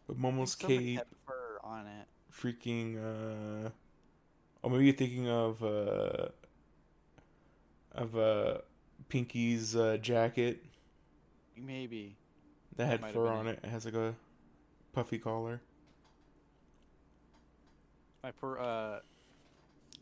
[0.07, 2.07] But Momo's cape had fur on it.
[2.33, 3.70] freaking uh
[4.62, 6.28] or maybe you're thinking of uh
[7.93, 8.59] of uh
[9.09, 10.64] Pinky's uh jacket
[11.57, 12.16] Maybe.
[12.76, 13.61] that had fur on it.
[13.62, 14.14] It has like a
[14.93, 15.61] puffy collar.
[18.24, 19.01] My poor uh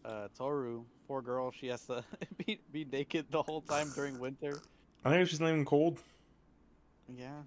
[0.04, 2.04] uh Toru, poor girl, she has to
[2.38, 4.60] be be naked the whole time during winter.
[5.04, 5.98] I think she's not even cold.
[7.08, 7.42] Yeah.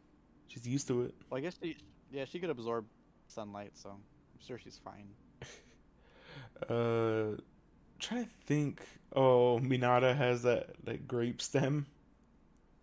[0.47, 1.16] She's used to it.
[1.30, 1.78] Well I guess she
[2.12, 2.86] yeah, she could absorb
[3.28, 5.08] sunlight, so I'm sure she's fine.
[6.70, 7.36] Uh,
[7.99, 8.82] trying to think.
[9.16, 11.86] Oh, Mineta has that like grape stem.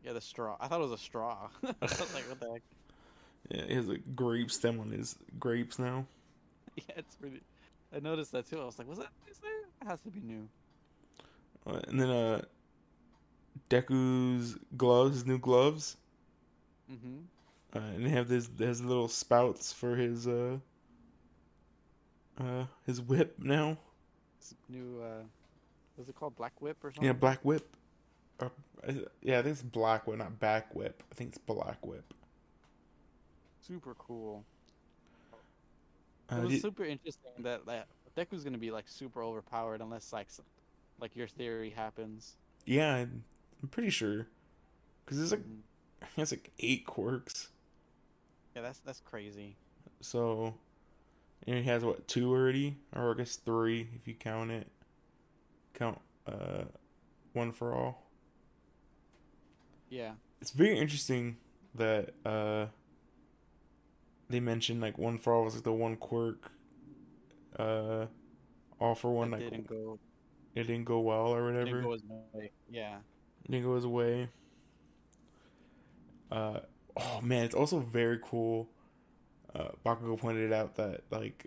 [0.04, 0.56] Yeah, the straw.
[0.60, 1.48] I thought it was a straw.
[1.64, 2.62] I was like, what the heck?
[3.50, 6.06] Yeah, he has a grape stem on his grapes now.
[6.76, 7.40] Yeah, it's pretty.
[7.94, 8.60] I noticed that too.
[8.60, 9.60] I was like, was that is there?
[9.82, 10.48] It has to be new.
[11.66, 12.42] Uh, and then uh,
[13.68, 15.96] Deku's gloves, his new gloves,
[16.90, 17.18] Mm-hmm.
[17.76, 20.58] uh, and they have this has little spouts for his uh,
[22.40, 23.78] uh, his whip now.
[24.68, 25.00] New.
[25.00, 25.22] uh
[25.96, 26.34] What's it called?
[26.36, 27.04] Black Whip or something?
[27.06, 27.76] Yeah, black whip.
[28.40, 28.48] Uh,
[29.22, 31.02] yeah, I think it's black whip, not back whip.
[31.12, 32.14] I think it's black whip.
[33.60, 34.44] Super cool.
[36.30, 40.12] Uh, it was did- super interesting that that Deku's gonna be like super overpowered unless
[40.12, 40.28] like
[40.98, 42.36] like your theory happens.
[42.66, 44.26] yeah, I'm pretty sure
[45.04, 45.60] because there's like Mhm.
[46.14, 47.48] he has like eight quirks.
[48.54, 49.56] Yeah, that's that's crazy.
[50.00, 50.54] So,
[51.46, 54.68] and he has what two already, or I guess three if you count it.
[55.74, 56.64] Count uh,
[57.32, 58.06] one for all.
[59.88, 60.12] Yeah.
[60.40, 61.36] It's very interesting
[61.74, 62.66] that uh,
[64.30, 66.52] they mentioned like one for all was like the one quirk.
[67.58, 68.06] Uh,
[68.80, 69.98] all for one that like didn't go.
[70.54, 71.64] it didn't go well or whatever.
[71.66, 72.52] Didn't go his way.
[72.70, 72.98] Yeah.
[73.48, 74.30] didn't go his way.
[76.30, 76.60] Uh,
[76.96, 78.68] oh man, it's also very cool.
[79.54, 81.46] Uh, Bakugo pointed out that like,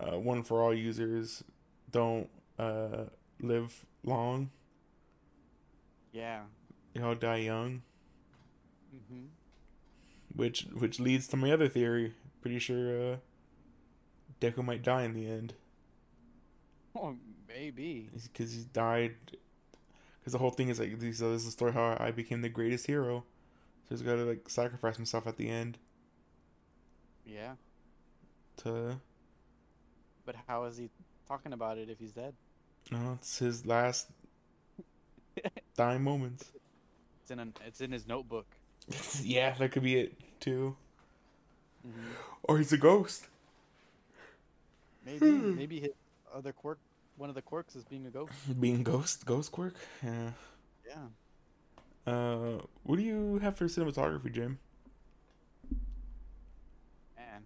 [0.00, 1.44] uh, one for all users
[1.90, 2.28] don't
[2.58, 3.04] uh
[3.40, 4.50] live long.
[6.12, 6.44] Yeah.
[6.94, 7.82] They all die young,
[8.94, 9.24] Mm-hmm.
[10.34, 12.14] Which which leads to my other theory.
[12.40, 13.16] Pretty sure uh,
[14.40, 15.54] Deku might die in the end
[16.96, 17.16] Oh,
[17.48, 18.10] maybe.
[18.32, 19.14] because he died.
[20.20, 21.18] Because the whole thing is like this.
[21.18, 23.24] This is the story how I became the greatest hero.
[23.88, 25.76] So he's got to like sacrifice himself at the end
[27.26, 27.54] Yeah.
[28.58, 29.00] to
[30.24, 30.88] But how is he
[31.28, 32.34] talking about it if he's dead?
[32.90, 34.08] No, it's his last
[35.76, 36.50] dying moments.
[37.22, 38.46] It's in an, it's in his notebook.
[39.22, 40.14] yeah, that could be it
[40.44, 40.76] too.
[41.86, 42.00] Mm-hmm.
[42.44, 43.26] Or he's a ghost.
[45.04, 45.90] Maybe maybe his
[46.34, 46.78] other quirk,
[47.16, 48.32] one of the quirks is being a ghost.
[48.60, 49.74] Being ghost, ghost quirk.
[50.02, 50.30] Yeah.
[50.86, 52.12] Yeah.
[52.12, 54.58] Uh, what do you have for cinematography, Jim?
[57.16, 57.42] Man.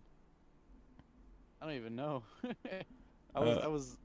[1.61, 2.22] I don't even know.
[3.34, 3.96] I was Uh, I was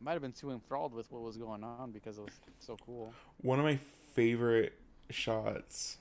[0.00, 3.12] might have been too enthralled with what was going on because it was so cool.
[3.40, 3.78] One of my
[4.14, 4.72] favorite
[5.10, 5.98] shots,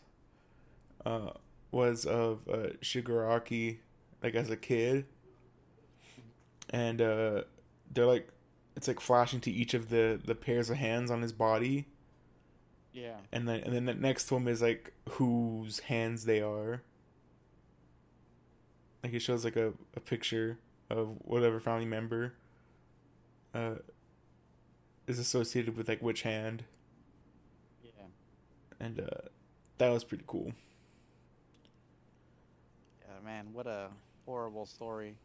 [1.05, 1.31] uh,
[1.71, 3.77] was of uh, Shigaraki,
[4.21, 5.05] like as a kid,
[6.69, 7.43] and uh,
[7.91, 8.29] they're like,
[8.75, 11.87] it's like flashing to each of the the pairs of hands on his body.
[12.93, 13.15] Yeah.
[13.31, 16.81] and then and then the next to him is like whose hands they are.
[19.03, 20.59] Like it shows like a, a picture
[20.89, 22.33] of whatever family member
[23.55, 23.75] uh
[25.07, 26.63] is associated with like which hand
[27.83, 28.03] Yeah.
[28.79, 29.27] and uh
[29.77, 30.51] that was pretty cool.
[33.23, 33.87] Man, what a
[34.25, 35.15] horrible story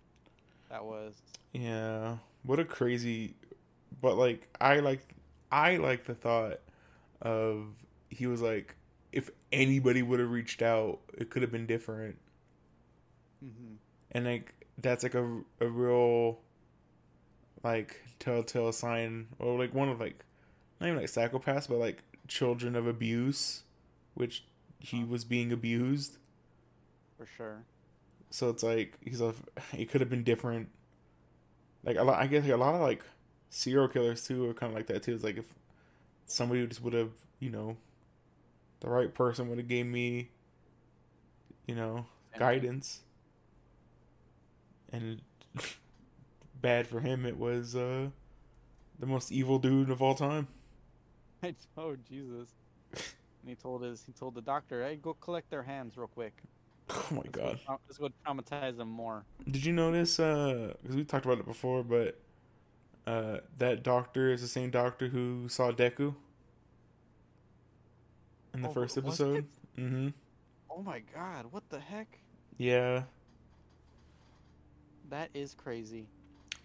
[0.71, 1.15] that was.
[1.53, 2.17] Yeah.
[2.43, 3.35] What a crazy
[4.01, 5.15] but like I like
[5.51, 6.61] I like the thought
[7.23, 7.69] of
[8.11, 8.75] he was like
[9.13, 12.17] if anybody would have reached out it could have been different.
[13.45, 13.75] Mm-hmm.
[14.13, 16.39] and like that's like a, a real
[17.63, 20.25] like telltale sign or like one of like
[20.81, 23.63] not even like psychopaths but like children of abuse
[24.15, 24.45] which
[24.79, 26.17] he was being abused
[27.19, 27.65] For sure.
[28.31, 29.35] So it's like he's a
[29.77, 30.69] it could have been different.
[31.85, 33.05] Like a lot i guess like a lot of like
[33.49, 35.15] serial killers too are kind of like that too.
[35.15, 35.55] It's like if
[36.27, 37.77] somebody just would have you know
[38.81, 40.31] the right person would have gave me
[41.67, 42.07] you know
[42.39, 43.01] guidance.
[44.93, 45.23] And
[46.61, 48.09] bad for him it was uh
[48.99, 50.49] the most evil dude of all time.
[51.43, 52.49] I know, Jesus.
[52.93, 56.43] And he told his he told the doctor, "Hey, go collect their hands real quick.
[56.91, 61.25] oh my god trau- let's traumatize them more." did you notice uh because we talked
[61.25, 62.19] about it before but
[63.07, 66.15] uh that doctor is the same doctor who saw deku
[68.55, 69.47] in the Oh, first episode
[69.79, 70.09] mm-hmm
[70.71, 71.47] Oh my God!
[71.53, 72.19] What the heck?
[72.59, 73.05] yeah
[75.09, 76.07] That is crazy.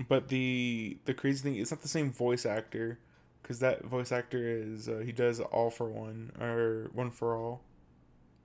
[0.10, 3.00] but the the crazy thing it's not the same voice actor
[3.42, 7.62] because that voice actor is uh, he does all for one or one for all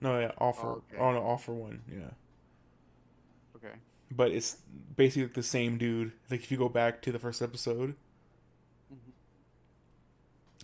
[0.00, 0.98] no yeah for Oh, okay.
[0.98, 2.10] oh no for one yeah
[3.56, 3.74] Okay.
[4.10, 4.58] but it's
[4.96, 7.94] basically the same dude like if you go back to the first episode
[8.92, 9.12] Mhm.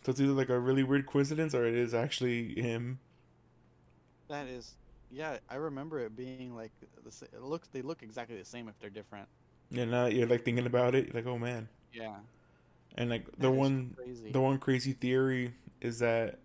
[0.05, 2.99] so it's either like a really weird coincidence or it is actually him
[4.29, 4.75] That is
[5.15, 6.73] yeah, I remember it being like
[7.05, 9.29] the it looks they look exactly the same if they're different.
[9.71, 11.69] Yeah, now that you're like thinking about it, you're like, oh man.
[11.93, 12.17] Yeah.
[12.97, 14.31] And like that the one crazy.
[14.33, 15.53] the one crazy theory
[15.83, 16.39] is that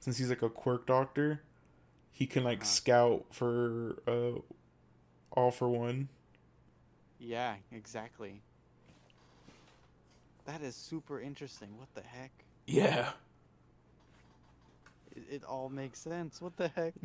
[0.00, 1.42] since he's like a quirk doctor,
[2.12, 2.66] he can like Uh-huh.
[2.66, 4.40] scout for uh
[5.32, 6.08] all for one.
[7.18, 8.40] Yeah, exactly.
[10.46, 11.68] That is super interesting.
[11.78, 12.32] What the heck?
[12.66, 13.10] Yeah.
[15.14, 16.40] It, it all makes sense.
[16.40, 16.94] What the heck?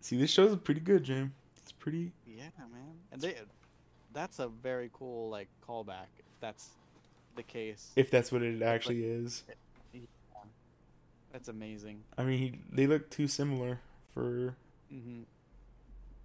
[0.00, 1.34] See, this show's pretty good, Jim.
[1.58, 2.12] It's pretty.
[2.26, 2.94] Yeah, man.
[3.12, 3.34] And they
[4.12, 6.70] that's a very cool like callback if that's
[7.34, 7.90] the case.
[7.96, 9.44] If that's what it actually is.
[11.36, 12.02] That's amazing.
[12.16, 13.80] I mean, he, they look too similar
[14.14, 14.56] for.
[14.90, 15.24] hmm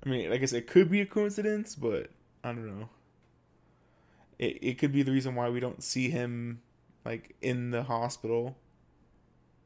[0.05, 2.11] I mean, like I said, it could be a coincidence, but
[2.45, 2.87] I don't know.
[4.39, 6.61] It it could be the reason why we don't see him
[7.03, 8.55] like in the hospital.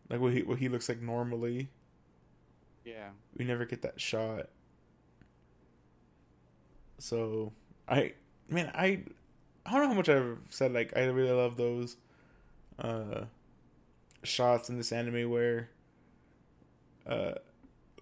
[0.09, 1.69] Like what he what he looks like normally.
[2.83, 3.09] Yeah.
[3.37, 4.49] We never get that shot.
[6.97, 7.53] So
[7.87, 8.13] I
[8.49, 9.03] man, I
[9.63, 11.97] I don't know how much I've said like I really love those
[12.79, 13.25] uh
[14.25, 15.69] shots in this anime where
[17.07, 17.33] uh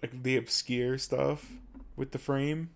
[0.02, 1.50] like the obscure stuff
[1.96, 2.70] with the frame.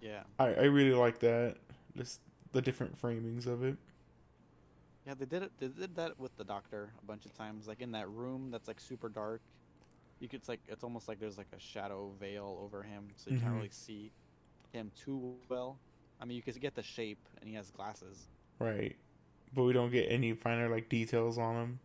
[0.00, 0.22] Yeah.
[0.38, 1.56] I, I really like that.
[1.96, 2.20] Just
[2.52, 3.76] the different framings of it.
[5.06, 5.52] Yeah, they did it.
[5.58, 7.66] They did that with the doctor a bunch of times.
[7.66, 9.40] Like in that room that's like super dark.
[10.20, 13.30] You could it's like it's almost like there's like a shadow veil over him, so
[13.30, 13.42] you Mhm.
[13.42, 14.12] can't really see
[14.72, 15.78] him too well.
[16.20, 18.28] I mean, you could get the shape, and he has glasses.
[18.58, 18.96] Right.
[19.54, 21.80] But we don't get any finer like details on him.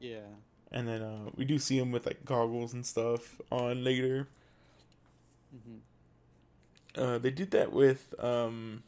[0.00, 0.36] Yeah.
[0.70, 4.28] And then uh we do see him with like goggles and stuff on later.
[5.52, 5.78] hmm
[6.96, 8.82] Uh, they did that with um,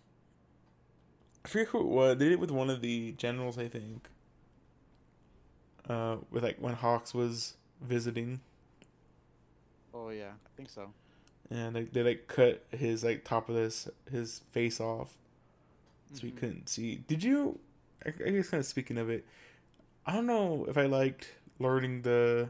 [1.44, 2.16] I forget who it was.
[2.18, 4.08] They did it with one of the generals, I think.
[5.88, 8.40] Uh, with like when Hawks was visiting,
[9.94, 10.92] Oh yeah, I think so.
[11.50, 15.16] and like they like cut his like top of this his face off,
[16.12, 16.32] so we Mhm.
[16.32, 16.96] couldn't see.
[17.08, 17.58] Did you?
[18.04, 19.26] I, I guess kind of speaking of it,
[20.08, 22.48] I don't know if I liked learning the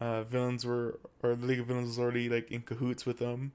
[0.00, 3.52] uh, villains were or the League of Villains was already like in cahoots with them.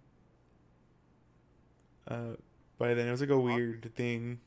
[2.07, 2.37] Uh,
[2.77, 4.39] by then it was like a weird thing.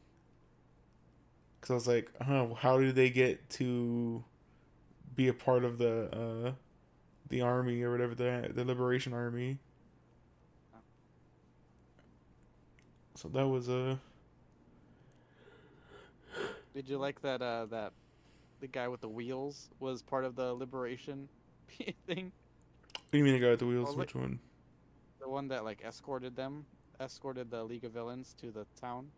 [1.61, 4.25] Cause I was like, huh, how did they get to
[5.15, 6.53] be a part of the uh,
[7.29, 9.59] the army or whatever the the Liberation Army?
[13.15, 14.01] So that was a.
[16.73, 17.43] Did you like that?
[17.43, 17.93] Uh, that
[18.63, 21.29] the guy with the wheels was part of the liberation
[22.07, 22.31] thing.
[22.95, 23.91] What do you mean the guy with the wheels?
[23.93, 24.39] Oh, Which one?
[25.21, 26.65] The one that like escorted them,
[27.01, 29.09] escorted the League of Villains to the town.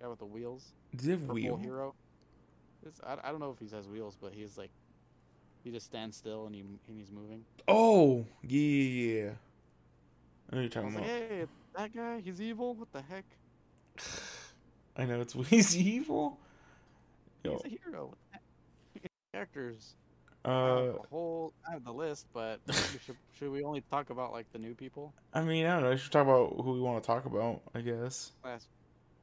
[0.00, 1.56] Guy with the wheels, Did he have purple wheel?
[1.56, 1.94] hero.
[2.86, 4.70] It's, I, I don't know if he has wheels, but he's like,
[5.62, 7.44] he just stands still and he and he's moving.
[7.66, 9.30] Oh, yeah.
[10.50, 11.02] I know what you're talking about.
[11.02, 11.44] like, hey,
[11.76, 12.74] that guy, he's evil.
[12.74, 13.24] What the heck?
[14.96, 16.38] I know it's he's evil.
[17.44, 18.14] Yo, He's a hero.
[19.38, 19.94] Characters.
[20.44, 21.52] Uh, a whole.
[21.68, 25.14] I have the list, but should should we only talk about like the new people?
[25.32, 25.92] I mean, I don't know.
[25.92, 27.60] I should talk about who we want to talk about.
[27.72, 28.32] I guess.
[28.42, 28.66] Class,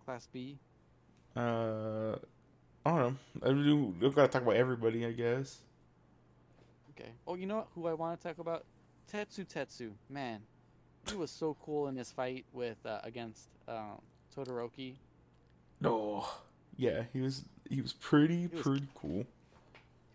[0.05, 0.57] class B.
[1.36, 2.16] Uh,
[2.86, 3.16] I don't know.
[3.43, 3.93] I do.
[3.99, 5.05] We gotta talk about everybody.
[5.05, 5.57] I guess.
[6.91, 7.09] Okay.
[7.28, 7.68] Oh, you know what?
[7.76, 8.63] Who I want to talk about?
[9.11, 9.91] Tetsu Tetsu.
[10.09, 10.39] Man,
[11.09, 14.01] he was so cool in his fight with uh, against um,
[14.34, 14.95] Todoroki.
[15.82, 16.26] No.
[16.78, 17.43] Yeah, he was.
[17.70, 19.26] He was pretty, was- pretty cool.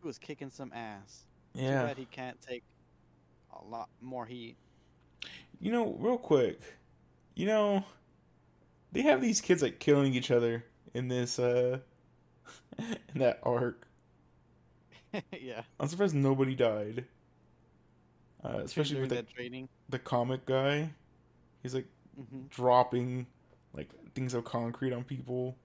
[0.01, 1.27] He was kicking some ass.
[1.65, 1.81] Too Yeah.
[1.81, 2.65] bad he can't take
[3.51, 4.57] a lot more heat.
[5.61, 6.61] You know, real quick.
[7.35, 7.85] You know,
[8.93, 11.79] they have these kids like killing each other in this uh
[12.79, 13.87] in that arc.
[15.41, 15.63] yeah.
[15.81, 17.07] I'm surprised nobody died.
[18.45, 19.69] Uh, especially with the, that training.
[19.89, 20.91] the comic guy.
[21.63, 21.87] He's like
[22.17, 23.27] hmm dropping
[23.75, 25.57] like things of concrete on people.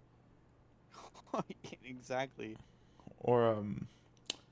[1.83, 2.57] exactly.
[3.19, 3.88] Or um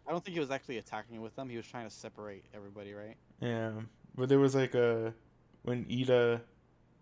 [0.07, 1.49] I don't think he was actually attacking with them.
[1.49, 3.17] He was trying to separate everybody, right?
[3.39, 3.71] yeah.
[4.15, 5.13] But there was like a
[5.63, 6.41] when Iida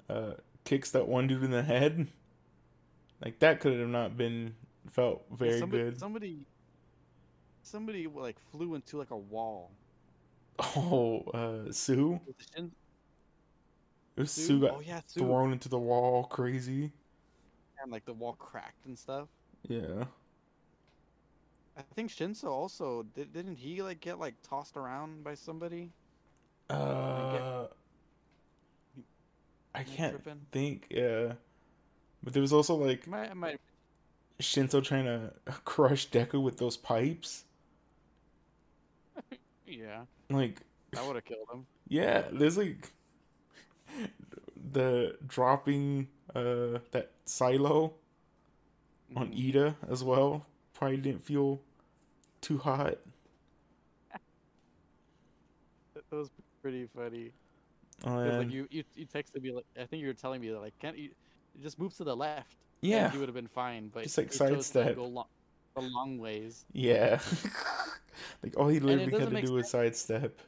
[0.09, 0.33] uh
[0.65, 2.07] kicks that one dude in the head.
[3.23, 4.55] Like that could have not been
[4.89, 5.97] felt Yeah, very somebody, good.
[5.97, 6.47] Somebody,
[7.63, 9.71] somebody like flew into like a wall.
[10.59, 12.19] Oh, uh Tsu?
[12.25, 12.35] It
[14.15, 14.41] It was Tsu?
[14.45, 15.19] Tsu got oh yeah, Tsu.
[15.19, 16.93] thrown into the wall crazy.
[17.81, 19.27] And like the wall cracked and stuff.
[19.67, 20.05] Yeah.
[21.89, 25.93] I think Shinso also did, didn't he like get like tossed around by somebody?
[26.69, 27.67] Uh
[29.75, 30.47] I Am I can't tripping?
[30.51, 31.33] think, yeah.
[32.23, 33.59] But there was also like Might, might
[34.41, 37.45] Shinso trying to crush Deku with those pipes.
[39.65, 40.05] yeah.
[40.29, 40.61] Like
[40.93, 41.67] That would have killed him.
[41.87, 42.91] Yeah, there's like
[44.71, 47.93] the dropping uh that silo
[49.15, 49.33] on Mhm.
[49.33, 50.45] Iida as well.
[50.73, 51.59] Probably didn't feel
[52.41, 52.97] too hot.
[55.95, 56.29] That was
[56.61, 57.33] pretty funny.
[58.03, 60.49] Oh, 'Cause, like you, you, you texted me like I think you were telling me
[60.51, 61.11] that like can't you
[61.53, 62.57] you just move to the left?
[62.81, 63.89] yeah, he would have been fine.
[63.89, 64.95] But Just, like, he chose to, sidestep.
[64.95, 65.25] go long,
[65.75, 66.65] the long ways.
[66.73, 67.19] yeah.
[68.43, 70.39] like all he literally had to do was sidestep.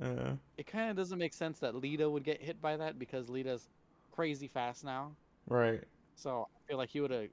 [0.00, 3.30] Uh, It kind of doesn't make sense that Iida would get hit by that because
[3.30, 3.68] Iida's
[4.10, 5.16] crazy fast now.
[5.46, 5.84] right.
[6.16, 7.28] So I feel like he would have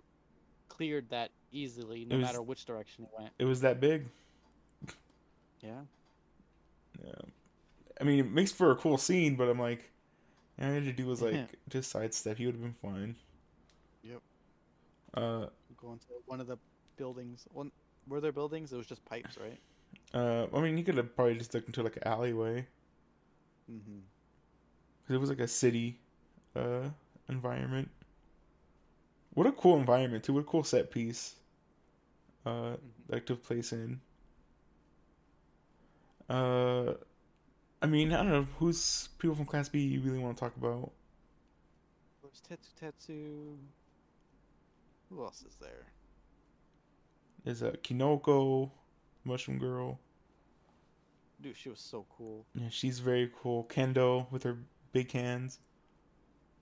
[0.70, 3.32] cleared that easily, no was- matter which direction it went.
[3.40, 4.06] It was that big.
[5.62, 5.82] Yeah.
[7.04, 7.12] Yeah.
[8.00, 9.90] I mean, it makes for a cool scene, but I'm like,
[10.62, 11.36] all I had to do was like
[11.70, 12.38] just sidestep.
[12.38, 13.16] He would have been fine.
[14.04, 14.22] Yep.
[15.16, 15.46] Uh,
[15.78, 16.58] Going to one of the
[16.98, 17.46] buildings.
[17.54, 17.72] One
[18.08, 18.72] were there buildings?
[18.74, 19.60] It was just pipes, right?
[20.14, 20.48] uh.
[20.56, 22.66] I mean, he could have probably just looked into like an alleyway
[23.72, 23.98] Mm-hmm.
[25.02, 25.98] because it was like a city,
[26.56, 26.82] uh,
[27.30, 27.90] environment.
[29.34, 30.34] What a cool environment too.
[30.34, 31.36] What a cool set piece.
[32.46, 32.76] Uh,
[33.10, 34.00] like to place in.
[36.30, 36.94] Uh,
[37.82, 40.56] I mean, I don't know who's people from Class B you really want to talk
[40.58, 40.92] about.
[42.22, 43.56] There's Tetsu Tetsu.
[45.10, 45.86] Who else is there?
[47.44, 48.72] There's a Kinoko,
[49.24, 50.00] Mushroom Girl.
[51.42, 52.46] Dude, she was so cool.
[52.56, 53.66] Yeah, she's very cool.
[53.70, 54.58] Kendo with her
[54.94, 55.60] big hands,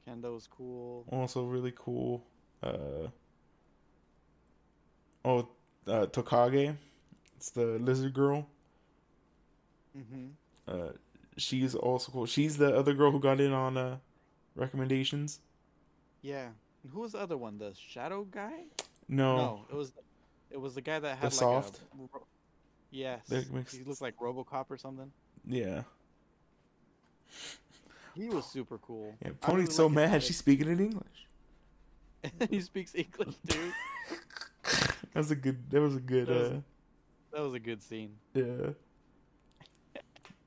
[0.07, 1.05] Kendo's cool.
[1.09, 2.25] also really cool.
[2.61, 3.07] Uh,
[5.23, 5.47] oh,
[5.87, 6.75] uh, Tokage,
[7.37, 8.47] it's the lizard girl.
[9.97, 10.27] Mm-hmm.
[10.67, 10.91] Uh,
[11.37, 12.25] she's also cool.
[12.25, 13.97] She's the other girl who got in on uh
[14.55, 15.39] recommendations.
[16.21, 16.47] Yeah.
[16.83, 17.57] And who was the other one?
[17.57, 18.63] The shadow guy?
[19.07, 19.93] No, No, it was
[20.51, 21.79] it was the guy that had like soft?
[21.99, 22.19] a
[22.91, 23.21] Yes.
[23.51, 25.11] Makes- He looks like RoboCop or something.
[25.47, 25.81] yeah,
[28.15, 29.15] He was super cool.
[29.23, 29.31] yeah.
[29.41, 31.27] Pony's really so like mad she's speaking in English.
[32.23, 33.71] And he speaks English too.
[35.13, 35.69] that was a good.
[35.69, 36.27] That was a good.
[36.27, 36.61] That was- uh,
[37.33, 38.17] That was a good scene.
[38.33, 38.71] Yeah.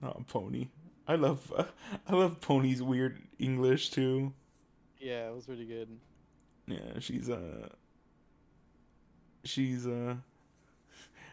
[0.00, 0.68] Not Pony.
[1.08, 1.64] I love Uh,
[2.08, 4.32] I love Pony's weird English too.
[4.98, 5.88] Yeah, it was really good.
[6.66, 7.68] Yeah, she's uh
[9.44, 10.16] she's uh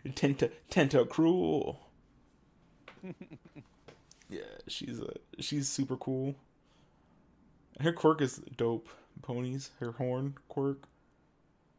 [0.05, 1.79] tenta tenta cruel.
[4.29, 6.35] Yeah, she's uh she's super cool.
[7.79, 8.89] Her quirk is dope.
[9.21, 10.87] Ponies, her horn quirk.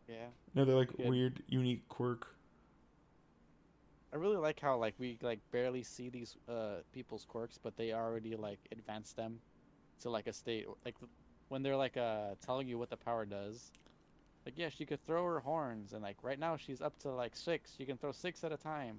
[0.08, 0.28] Yeah.
[0.54, 1.06] Another like Good.
[1.06, 2.28] weird, unique quirk.
[4.12, 7.92] I really like how like we like barely see these uh people's quirks, but they
[7.92, 9.40] already like advance them
[10.00, 10.96] to like a state like
[11.48, 13.72] when they're like uh telling you what the power does.
[14.46, 17.36] Like yeah, she could throw her horns, and like right now she's up to like
[17.36, 17.74] six.
[17.76, 18.98] She can throw six at a time,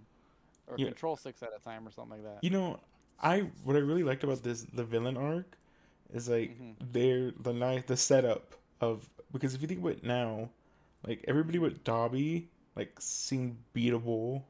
[0.68, 0.88] or Yeah.
[0.88, 2.42] control six at a time, or something like that.
[2.42, 2.80] You know,
[3.20, 5.58] I what I really liked about this the villain arc
[6.14, 6.76] is like Mhm.
[6.80, 10.50] their the nice the setup of because if you think about it now,
[11.06, 14.44] like everybody with Dabi like seemed beatable.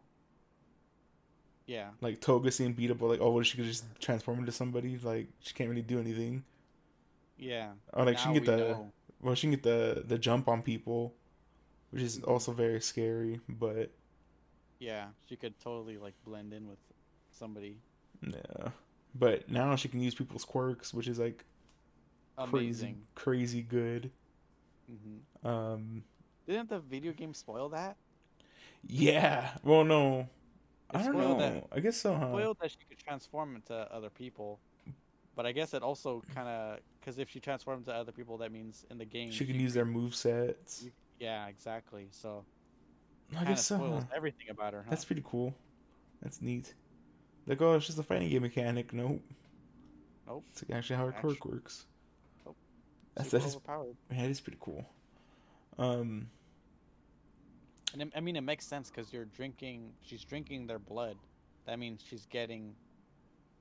[1.68, 3.10] Yeah, Like Toga seemed beatable.
[3.10, 4.98] Like oh, well, she could just transform into somebody.
[4.98, 6.44] Like she can't really do anything.
[7.38, 7.74] yeah.
[7.94, 8.94] Or like she can get the know.
[9.22, 11.16] well, she can get the the jump on people,
[11.92, 13.42] which is also very scary.
[13.50, 13.92] But
[14.80, 16.80] Yeah, she could totally like blend in with
[17.32, 17.82] somebody.
[18.22, 18.70] yeah,
[19.14, 21.44] but now she can use people's quirks, which is like
[22.44, 23.08] crazy, Amazing.
[23.16, 24.12] crazy good.
[24.88, 26.04] hmm Um,
[26.48, 27.98] Didn't the video game spoil that?
[28.88, 29.52] yeah.
[29.64, 30.28] Well, no,
[30.92, 31.38] I don't know.
[31.40, 32.30] that- I guess so, huh?
[32.30, 34.60] spoiled that she could transform into other people,
[35.36, 38.52] but I guess it also kind of because if she transforms into other people, that
[38.52, 40.84] means in the game She can use their move sets.
[40.84, 42.08] you- Yeah, exactly.
[42.12, 42.46] So
[43.38, 43.78] I guess so.
[43.78, 44.02] huh?
[44.16, 44.82] everything about her.
[44.84, 44.90] Huh?
[44.92, 45.56] That's pretty cool.
[46.22, 46.74] That's neat.
[47.48, 48.94] Like, oh, it's just a fighting game mechanic.
[48.94, 49.22] Nope.
[50.28, 50.44] Nope.
[50.52, 51.86] It's like actually how her quirk works.
[52.46, 52.56] Nope.
[53.16, 53.96] That's super that is, overpowered.
[54.10, 54.86] that is pretty cool.
[55.78, 56.30] Um,
[57.96, 59.94] And it- I mean, it makes sense because you're drinking.
[60.02, 61.16] She's drinking their blood.
[61.66, 62.76] That means she's getting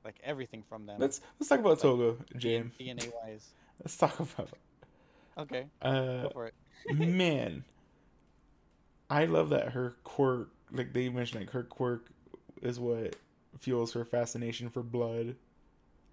[0.05, 1.01] like everything from them.
[1.01, 2.73] let's let's talk about Toga, Jam.
[2.79, 3.55] DNA wise.
[3.81, 4.51] Let's talk about.
[5.39, 6.55] Okay, Uh, go for it.
[6.95, 7.65] man,
[9.09, 10.51] I love that her quirk.
[10.73, 12.07] Like they mentioned, like her quirk
[12.61, 13.17] is what
[13.59, 15.37] fuels her fascination for blood.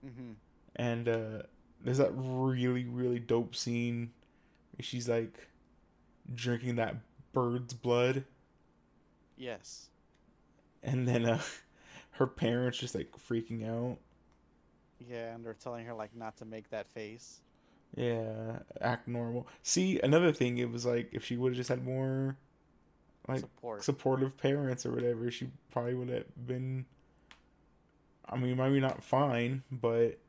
[0.04, 0.34] hmm
[0.78, 1.42] and uh
[1.84, 4.10] there's that really really dope scene
[4.80, 5.50] she's like
[6.34, 6.96] drinking that
[7.34, 8.26] bird's blood
[9.36, 9.90] Yes.
[10.84, 11.42] and then uh
[12.12, 13.98] her parents just like freaking out
[15.00, 17.42] Yeah, and they're telling her like not to make that face.
[17.96, 21.84] yeah act normal see another thing it was like if she would have just had
[21.84, 22.38] more
[23.28, 23.80] like Support.
[23.80, 26.86] supportive parents or whatever she probably would have been
[28.26, 30.20] I mean, maybe not fine, but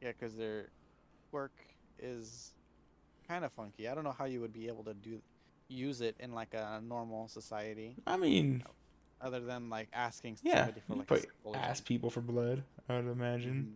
[0.00, 0.68] Yeah, because their
[1.32, 1.52] work
[1.98, 2.54] is
[3.28, 3.88] kind of funky.
[3.88, 5.22] I don't know how you would be able to do
[5.74, 8.64] use it in like a normal society, I mean,
[9.20, 12.20] other than like asking yeah, somebody for like a probably sample or ask people for
[12.20, 12.62] blood.
[12.88, 13.74] I would imagine.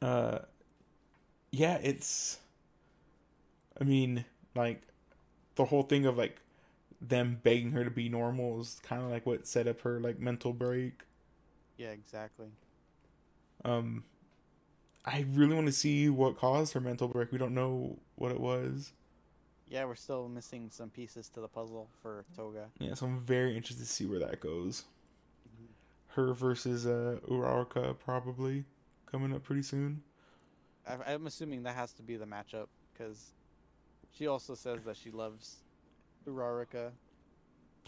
[0.00, 0.10] something.
[0.10, 0.38] Uh,
[1.50, 2.38] yeah, it's.
[3.80, 4.24] I mean,
[4.54, 4.82] like,
[5.56, 6.40] the whole thing of like
[7.00, 10.18] them begging her to be normal is kind of like what set up her like
[10.18, 11.02] mental break.
[11.76, 12.48] Yeah, exactly.
[13.64, 14.04] Um,
[15.04, 17.32] I really want to see what caused her mental break.
[17.32, 18.92] We don't know what it was.
[19.74, 22.66] Yeah, we're still missing some pieces to the puzzle for Toga.
[22.78, 24.84] Yeah, so I'm very interested to see where that goes.
[26.06, 28.66] Her versus uh Uraraka probably
[29.10, 30.00] coming up pretty soon.
[30.86, 33.32] I, I'm assuming that has to be the matchup because
[34.16, 35.56] she also says that she loves
[36.24, 36.92] Uraraka.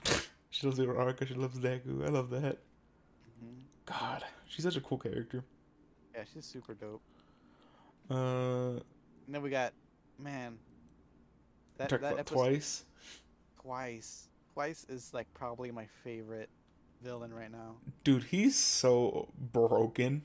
[0.51, 1.28] She loves Uraraka.
[1.28, 2.05] She loves Deku.
[2.05, 2.59] I love that.
[3.39, 5.45] hmm God, she's such a cool character.
[6.14, 7.03] Yeah, she's super dope.
[8.11, 8.80] Uh,
[9.26, 9.72] And then we got,
[10.18, 10.57] man,
[11.79, 12.85] that that episode twice.
[13.62, 14.29] twice.
[14.55, 16.49] Twice is like probably my favorite
[17.03, 17.77] villain right now.
[18.05, 20.22] Dude, he's so broken.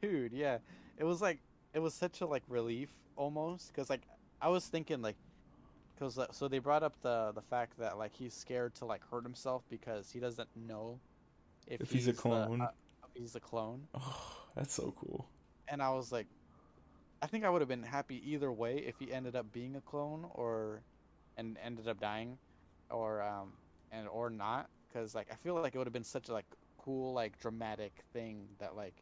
[0.00, 0.58] Dude, yeah,
[0.96, 1.38] it was like
[1.74, 4.00] it was such a like relief almost because like
[4.40, 5.16] I was thinking like
[5.94, 9.22] because so they brought up the the fact that like he's scared to like hurt
[9.24, 10.98] himself because he doesn't know
[11.66, 12.62] if, If he's a the, clone.
[12.62, 12.70] uh,
[13.14, 13.86] if he's a clone.
[13.94, 15.28] Oh, that's so cool.
[15.68, 16.26] and I was like,
[17.22, 19.80] I think I would have been happy either way if he ended up being a
[19.80, 20.80] clone or,
[21.36, 22.38] and ended up dying,
[22.90, 23.52] or um,
[23.92, 26.46] and or not, because like I feel like it would have been such a like
[26.78, 28.94] cool like dramatic thing that like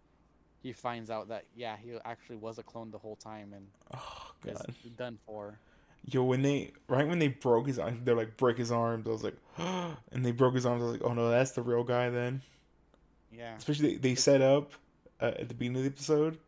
[0.62, 4.32] he finds out that yeah he actually was a clone the whole time and Oh
[4.44, 4.74] god.
[4.96, 5.58] done for.
[6.04, 9.06] Yo, when they right when they broke his arm, they're like break his arms.
[9.06, 10.82] I was like, and they broke his arms.
[10.82, 12.42] I was like, oh no, that's the real guy then.
[13.32, 13.56] Yeah.
[13.56, 14.72] Especially they, they set up
[15.20, 16.38] uh, at the beginning of the episode.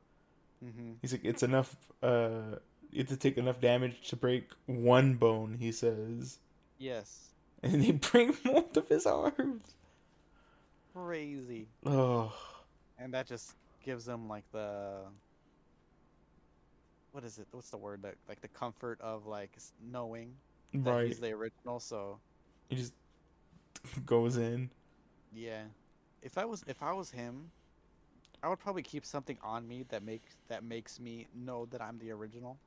[0.64, 0.92] Mm-hmm.
[1.02, 1.74] He's like, it's enough.
[2.02, 2.56] Uh,
[2.90, 5.56] you have to take enough damage to break one bone.
[5.58, 6.38] He says,
[6.78, 7.30] Yes.
[7.62, 9.74] and they break both of his arms.
[10.94, 11.68] Crazy.
[11.86, 12.32] Oh,
[12.98, 13.54] And that just
[13.84, 15.02] gives him like the
[17.12, 17.46] what is it?
[17.50, 18.02] What's the word?
[18.02, 19.50] That like the comfort of like
[19.90, 20.34] knowing
[20.74, 21.06] that right.
[21.06, 21.80] he's the original.
[21.80, 22.18] So
[22.68, 22.92] He just
[24.06, 24.70] goes in.
[25.34, 25.62] yeah,
[26.22, 27.50] if I was if I was him,
[28.42, 31.98] I would probably keep something on me that makes that makes me know that I'm
[31.98, 32.58] the original.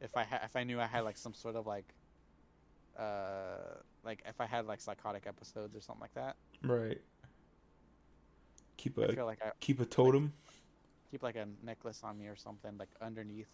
[0.00, 1.94] If I ha- if I knew I had like some sort of like
[2.98, 7.00] uh like if I had like psychotic episodes or something like that, Right.
[8.76, 10.32] Keep I a feel like I keep a totem.
[11.10, 13.48] keep like a necklace on me or something like underneath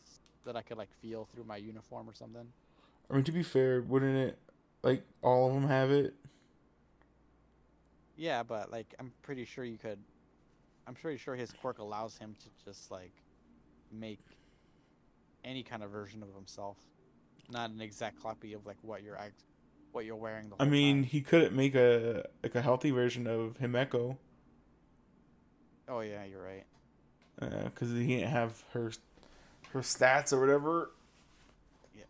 [0.45, 2.53] that I could like feel through my uniform or something.
[3.11, 4.39] I mean, to be fair, wouldn't it
[4.83, 6.15] like all of them have it?
[8.17, 9.99] Yeah, but like I'm pretty sure you could.
[10.87, 13.12] I'm pretty sure his quirk allows him to just like
[13.93, 14.20] make
[15.45, 16.76] any kind of version of himself,
[17.51, 19.43] not an exact copy of like what you're act,
[19.93, 20.51] what you're wearing.
[20.51, 21.05] The I mean, time.
[21.05, 24.16] he couldn't make a like a healthy version of Himiko
[25.89, 26.64] oh yeah, you're right.
[27.41, 28.93] Uh, because he didn't have her
[29.70, 30.91] her stats or whatever.
[31.97, 32.05] Yeah,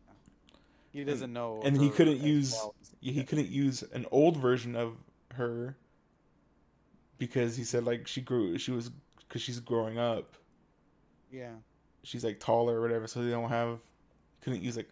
[0.92, 1.60] he doesn't know.
[1.64, 2.74] and he couldn't use- well.
[3.00, 4.96] Yeah, he couldn't use an old version of
[5.34, 5.76] her
[7.18, 10.36] because he said like she grew she was because she's growing up
[11.30, 11.56] Yeah,
[12.02, 13.78] she's like taller or whatever so they don't have
[14.42, 14.90] couldn't use like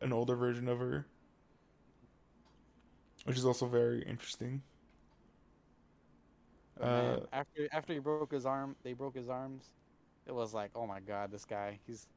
[0.00, 1.06] an older version of her
[3.24, 4.62] which is also very interesting
[6.80, 9.70] But Uh, after after he broke his arm, they broke his arms.
[10.26, 12.08] It was like, oh my god, this guy, he's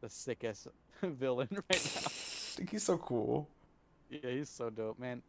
[0.00, 0.68] the sickest
[1.02, 2.12] villain right now.
[2.54, 3.48] I think he's so cool
[4.08, 5.22] Yeah, he's so dope, man.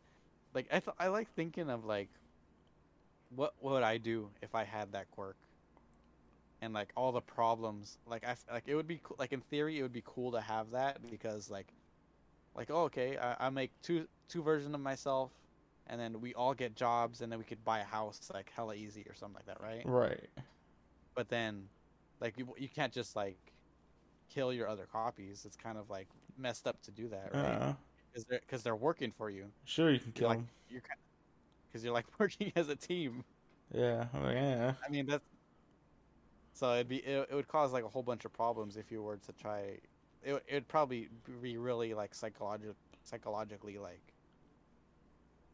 [0.54, 2.10] Like I th- I like thinking of like
[3.36, 5.36] what would I do if I had that quirk?
[6.62, 9.80] And like all the problems, like I like it would be cool, like in theory
[9.80, 11.68] it would be cool to have that because like
[12.56, 15.32] like oh, okay, I, I make two two versions of myself
[15.88, 18.76] and then we all get jobs and then we could buy a house like hella
[18.76, 19.82] easy or something like that, right?
[19.86, 20.30] right
[21.16, 21.68] But then
[22.22, 23.38] like you you can't just like
[24.30, 25.44] kill your other copies.
[25.46, 26.08] It's kind of like
[26.38, 27.44] messed up to do that, right?
[27.62, 27.74] uh,
[28.12, 29.46] Because they're because they're working for you.
[29.66, 30.98] sure you can kill like- him you're kind
[31.74, 33.26] because you're like working as a team.
[33.74, 35.26] yeah yeah I mean that's
[36.54, 39.02] so it'd be it, it would cause like a whole bunch of problems if you
[39.02, 39.80] were to try.
[40.24, 41.10] It would- it'd probably
[41.42, 44.14] be really like psychologic psychologically like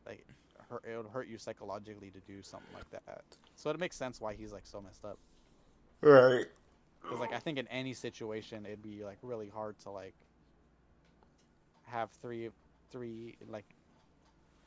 [0.05, 0.25] like
[0.69, 3.23] hurt, it would hurt you psychologically to do something like that.
[3.55, 5.19] So it makes sense why he's like so messed up.
[6.01, 6.47] right
[7.01, 10.15] Because like I think in any situation it'd be like really hard to like
[11.83, 12.49] have three
[12.91, 13.65] three like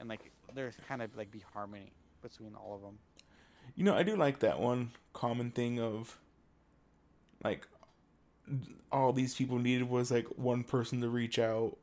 [0.03, 1.93] and like there's kind of like be harmony
[2.23, 2.99] between all of them.
[3.77, 6.19] You know, I do like that one common thing of
[7.45, 7.67] like
[8.91, 11.77] all these people needed was like one person to reach out.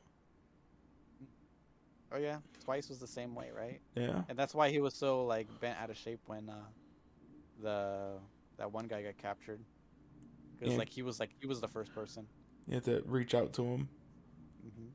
[2.12, 3.80] Oh yeah, Twice was the same way, right?
[3.96, 4.24] Yeah.
[4.30, 6.66] And that's why he was so like bent out of shape when uh,
[7.62, 8.20] the
[8.58, 9.60] that one guy got captured.
[10.60, 10.80] Because Yeah.
[10.80, 12.28] like he was like he was the first person.
[12.68, 13.90] You have to reach out to him.
[14.62, 14.90] hmm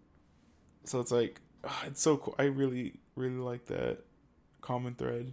[0.85, 1.41] So it's like
[1.87, 2.35] it's so cool.
[2.39, 3.99] I really really like that
[4.61, 5.33] common thread.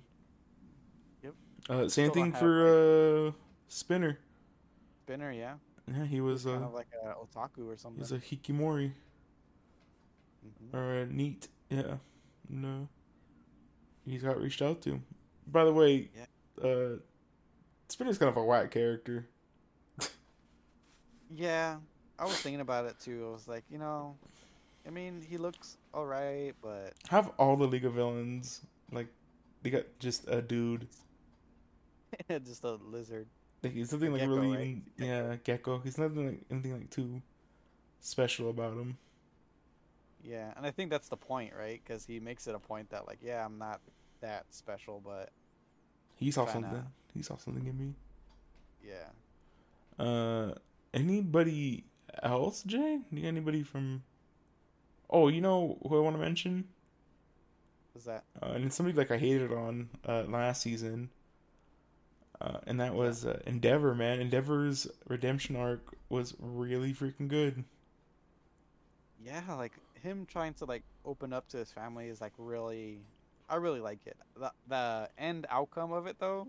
[1.24, 1.34] Yep.
[1.70, 3.32] Uh, same thing for uh
[3.68, 4.20] Spinner.
[5.06, 5.56] Spinner, yeah,
[5.88, 8.00] Yeah, he was kind uh of like a otaku or something.
[8.02, 8.92] he's a hikimori
[10.46, 10.74] Mhm.
[10.74, 11.48] or a NEET.
[11.70, 11.98] Yeah.
[12.50, 12.88] No.
[14.06, 15.02] He's got reached out to.
[15.48, 16.10] By the way,
[16.64, 16.98] uh
[17.90, 19.28] Spinner's kind of a whack character.
[21.34, 21.78] Yeah,
[22.20, 23.26] I was thinking about it too.
[23.30, 24.18] I was like, you know,
[24.86, 28.62] I mean, he looks alright, but Have all the League of Villains
[28.92, 29.08] like
[29.62, 30.88] they got just a dude.
[32.30, 33.28] just a lizard.
[33.64, 34.62] Like he's nothing like Gecko, really right?
[34.62, 35.80] even yeah, Gecko.
[35.80, 37.22] He's nothing like anything like too
[38.00, 38.98] special about him.
[40.24, 41.82] Yeah, and I think that's the point, right?
[41.84, 43.82] Because he makes it a point that like, yeah, I'm not
[44.22, 45.30] that special, but
[46.16, 46.84] He saw something.
[47.14, 47.96] He saw something in me.
[48.84, 49.10] yeah.
[50.04, 50.54] Uh,
[50.94, 51.86] anybody
[52.24, 53.00] else, Jay?
[53.16, 54.04] Anybody from?
[55.12, 56.68] Oh, you know who I want to mention?
[57.94, 58.24] Was that?
[58.42, 61.10] Uh, and it's somebody like I hated on uh, last season.
[62.40, 64.20] Uh, and that was uh, Endeavor, man.
[64.20, 67.64] Endeavor's redemption arc was really freaking good.
[69.24, 73.00] Yeah, like him trying to like open up to his family is like really,
[73.48, 74.18] I really like it.
[74.36, 76.48] The the end outcome of it though,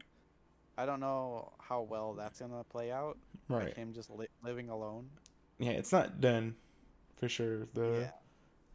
[0.78, 3.18] I don't know how well that's gonna play out.
[3.50, 3.64] Right.
[3.64, 5.10] Like him just li- living alone.
[5.58, 6.54] Yeah, it's not done
[7.16, 7.66] for sure.
[7.74, 8.10] The yeah.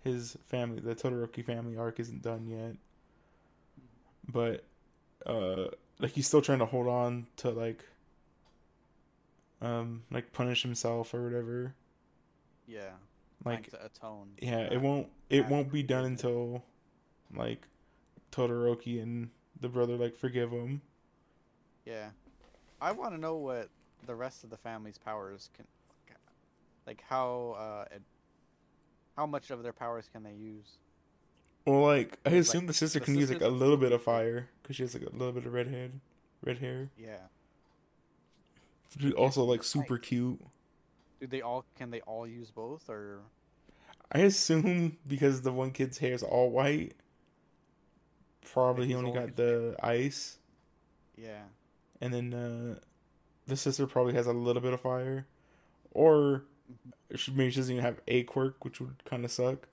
[0.08, 2.76] His family, the Todoroki family arc isn't done yet.
[4.32, 4.64] But
[5.26, 7.84] uh like he's still trying to hold on to like
[9.62, 11.76] um like punish himself or whatever.
[12.68, 12.92] Yeah.
[13.46, 14.30] Like atone.
[14.42, 16.64] yeah, it won't it not won't be done until
[17.36, 17.68] like
[18.32, 19.30] Todoroki and
[19.62, 20.82] the brother like forgive him.
[21.86, 22.10] Yeah.
[22.82, 23.70] I want to know what
[24.06, 25.66] the rest of the family's powers can,
[26.86, 27.86] like how uh,
[29.18, 30.80] how much of their powers can they use?
[31.66, 34.02] Well, like I Like, assume the sister the can use like a little bit of
[34.04, 36.00] fire because she has like a little bit of red head,
[36.44, 36.92] red hair.
[36.98, 37.28] Yeah.
[39.00, 40.42] She's also like super cute.
[41.20, 43.22] Do they all can they all use both or
[44.12, 46.96] I assume because the one kid's hair is all white,
[48.52, 50.38] probably he only only got the ice,
[51.18, 51.44] yeah.
[52.02, 52.80] and then uh,
[53.48, 55.28] the sister probably has a little bit of fire,
[55.92, 56.44] or
[57.16, 59.68] she, maybe she doesn't even have a quirk, which would kind of suck.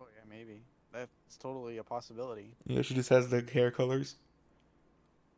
[0.00, 0.62] Oh yeah, maybe.
[0.92, 2.56] That's totally a possibility.
[2.66, 4.16] Yeah, she just has the hair colors.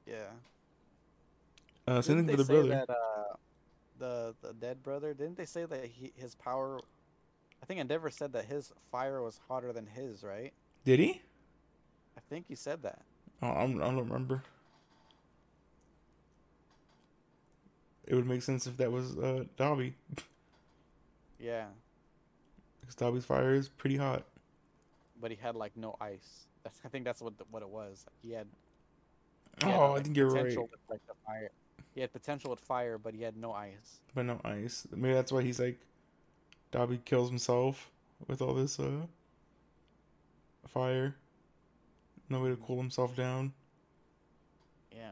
[0.07, 0.31] Yeah.
[1.87, 2.69] Uh, same Didn't thing for the brother.
[2.69, 3.37] That, uh,
[3.99, 5.15] the the dead brother.
[5.15, 6.81] Didn't they say that he, his power?
[7.63, 10.53] I think Endeavor said that his fire was hotter than his, right?
[10.85, 11.23] Did he?
[12.17, 13.03] I think he said that.
[13.43, 14.43] Oh, I'm, I don't remember.
[18.07, 19.93] It would make sense if that was uh, Dabi,
[21.39, 21.67] Yeah,
[22.81, 24.25] because Dabi's fire is pretty hot.
[25.21, 26.47] but he had like no ice.
[26.65, 28.05] That's I think that's what the, what it was.
[28.23, 28.47] He had.
[29.63, 30.45] he had, Oh, I think you're right.
[30.47, 31.01] with, like.
[31.95, 34.01] He had potential with fire, but he had no ice.
[34.15, 34.87] but no ice.
[34.95, 35.79] Maybe that's why he's like
[36.71, 37.91] Dobby kills himself
[38.29, 39.07] with all this uh
[40.67, 41.15] fire.
[42.29, 43.53] No way to cool himself down.
[44.91, 45.11] Yeah.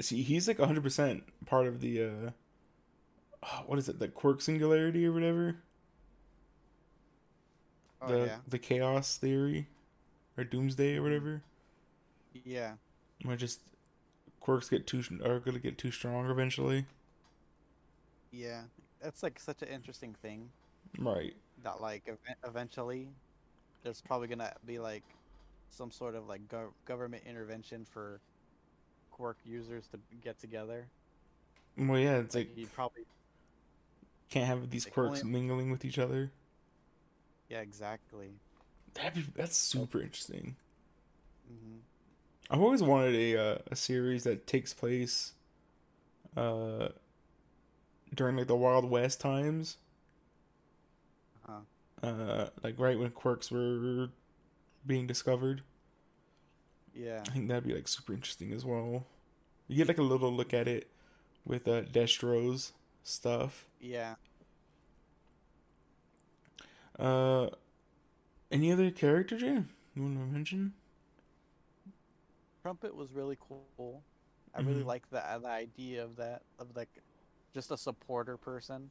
[0.00, 2.30] See, he's like 100% part of the uh
[3.42, 3.98] oh, what is it?
[3.98, 5.56] The quirk singularity or whatever?
[8.00, 8.36] Oh the yeah.
[8.46, 9.66] the chaos theory
[10.36, 11.42] or doomsday or whatever.
[12.44, 12.74] Yeah.
[13.24, 13.60] Where just
[14.40, 16.86] quirks get too are going to get too strong eventually.
[18.30, 18.62] Yeah.
[19.02, 20.50] That's like such an interesting thing.
[20.98, 21.34] Right.
[21.64, 23.08] that like ev- eventually
[23.82, 25.04] there's probably gonna be like
[25.70, 28.20] some sort of like gov- government intervention for
[29.18, 30.86] quirk users to get together
[31.76, 33.02] Well, yeah, it's like you probably
[34.30, 36.30] can't have these like, quirks only- mingling with each other.
[37.48, 38.30] yeah exactly
[38.94, 40.56] That'd that's super interesting.
[41.46, 41.76] hmm
[42.50, 45.32] I've always wanted a uh, a series that takes place
[46.36, 46.88] uh
[48.14, 49.76] during like the Wild West times.
[51.48, 51.60] uh
[52.02, 54.08] Uh like right when quirks were
[54.86, 55.62] being discovered.
[56.98, 59.06] Yeah I think that'd be like super interesting as well.
[59.68, 60.88] You get like a little look at it
[61.46, 62.72] with uh Destro's
[63.04, 63.66] stuff.
[63.80, 64.16] yeah
[66.98, 67.48] Uh
[68.50, 69.62] any other character, Jay?
[69.94, 70.74] You want to mention?
[72.62, 74.02] trumpet was really cool.
[74.54, 74.86] I really Mhm.
[74.86, 76.90] like the uh, the idea of that of like
[77.54, 78.90] just a supporter person,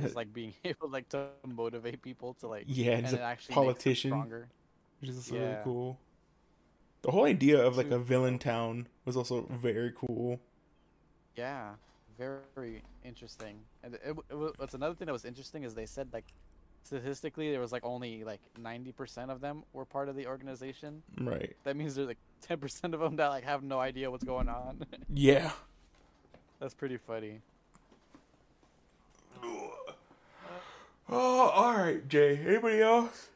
[0.00, 3.22] just like being able like to motivate people to like yeah, and he's it a
[3.22, 4.52] actually politician, stronger.
[5.00, 5.98] which is really cool.
[7.02, 10.40] The whole idea of like a villain town was also very cool.
[11.36, 11.70] Yeah,
[12.18, 13.60] very, interesting.
[13.84, 16.26] And it, it, what's another thing that was interesting is they said like
[16.82, 21.02] statistically there was like only like ninety percent of them were part of the organization.
[21.20, 21.54] Right.
[21.64, 24.48] That means there's like ten percent of them that like have no idea what's going
[24.48, 24.84] on.
[25.14, 25.52] Yeah.
[26.60, 27.40] That's pretty funny.
[31.10, 32.38] Oh, all right, Jay.
[32.44, 33.28] Anybody else?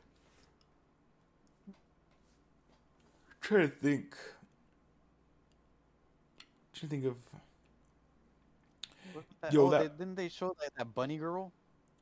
[3.43, 4.17] Trying to think.
[6.41, 7.17] I'm Trying to think of.
[9.43, 11.53] That- Yo, oh, that- they, didn't they show like that bunny girl?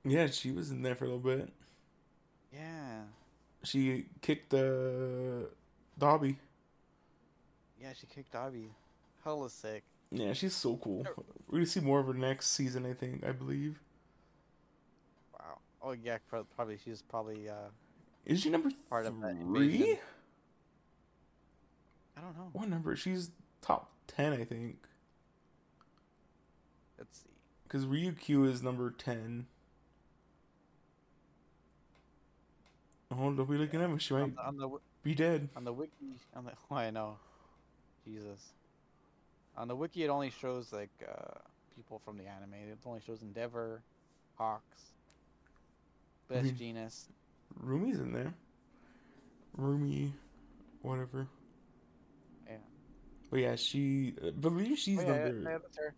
[0.05, 1.51] Yeah, she was in there for a little bit.
[2.53, 3.03] Yeah,
[3.64, 5.47] She kicked uh,
[5.99, 6.36] Dabi.
[7.80, 8.68] yeah, she kicked Dabi.
[9.24, 9.82] Hella sick.
[10.11, 11.07] Yeah, she's so cool.
[11.49, 13.24] We're gonna see more of her next season, I think.
[13.24, 13.78] I believe.
[15.38, 15.59] Wow.
[15.82, 16.18] Oh yeah,
[16.57, 17.68] probably she's probably uh
[18.26, 19.74] Is she number Part of that three?
[19.74, 19.99] invasion.
[22.20, 22.50] I don't know.
[22.52, 22.94] What number?
[22.96, 23.30] She's
[23.62, 24.76] top ten, I think.
[26.98, 27.30] Let's see.
[27.64, 29.46] Because Ryukyu is number ten.
[33.10, 33.98] Oh, don't be looking at me.
[33.98, 35.48] She might On the, on the wi- be dead.
[35.56, 35.92] on the wiki
[36.36, 37.16] on the oh, I know.
[38.04, 38.50] Jesus.
[39.56, 41.38] On the wiki, it only shows like uh,
[41.74, 42.54] people from the anime.
[42.54, 43.82] It only shows Endeavor,
[44.36, 44.82] Hawks,
[46.28, 47.04] Best mean- Jeanist.
[47.60, 48.32] Rumi's in there.
[49.56, 50.12] Rumi,
[50.82, 51.26] whatever.
[53.31, 53.33] Yeah.
[53.33, 54.14] But yeah, she.
[54.26, 55.51] I believe she's Oh, yeah, yeah, number.
[55.51, 55.95] yeah, that's her.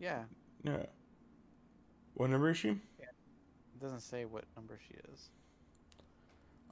[0.00, 0.22] Yeah,
[0.64, 0.86] Yeah.
[2.14, 2.68] What number is she?
[2.70, 2.78] it
[3.80, 5.28] doesn't say what number she is.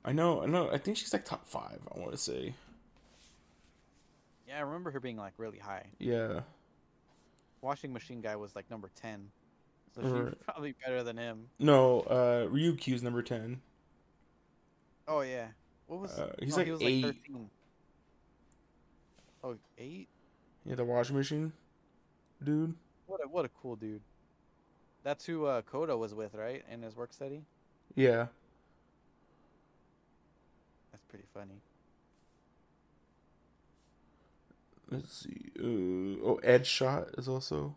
[0.05, 0.43] I know.
[0.43, 0.71] I know.
[0.71, 1.79] I think she's like top five.
[1.95, 2.55] I want to say.
[4.49, 5.87] Yeah, I remember her being like really high.
[5.99, 6.41] Yeah.
[7.63, 9.29] Washing Machine Guy was like number ten,
[9.95, 11.47] so she's probably better than him.
[11.59, 12.01] No.
[12.01, 13.61] Uh, Ryukyu's number ten.
[15.07, 15.49] Oh yeah,
[15.87, 16.19] what was?
[16.19, 17.05] Uh, he's no, like he was eight.
[17.05, 17.51] like thirteen.
[19.43, 20.09] Oh, eight?
[20.65, 21.53] Yeah, the washing machine,
[22.45, 22.75] dude.
[23.07, 24.03] What a what a cool dude.
[25.03, 26.63] That's who uh, Kodo was with, right?
[26.71, 27.43] In his work study.
[27.95, 28.27] Yeah.
[30.93, 31.63] That's pretty funny.
[34.91, 35.53] Let's see.
[35.59, 37.77] Uh, oh, Edgeshot is also.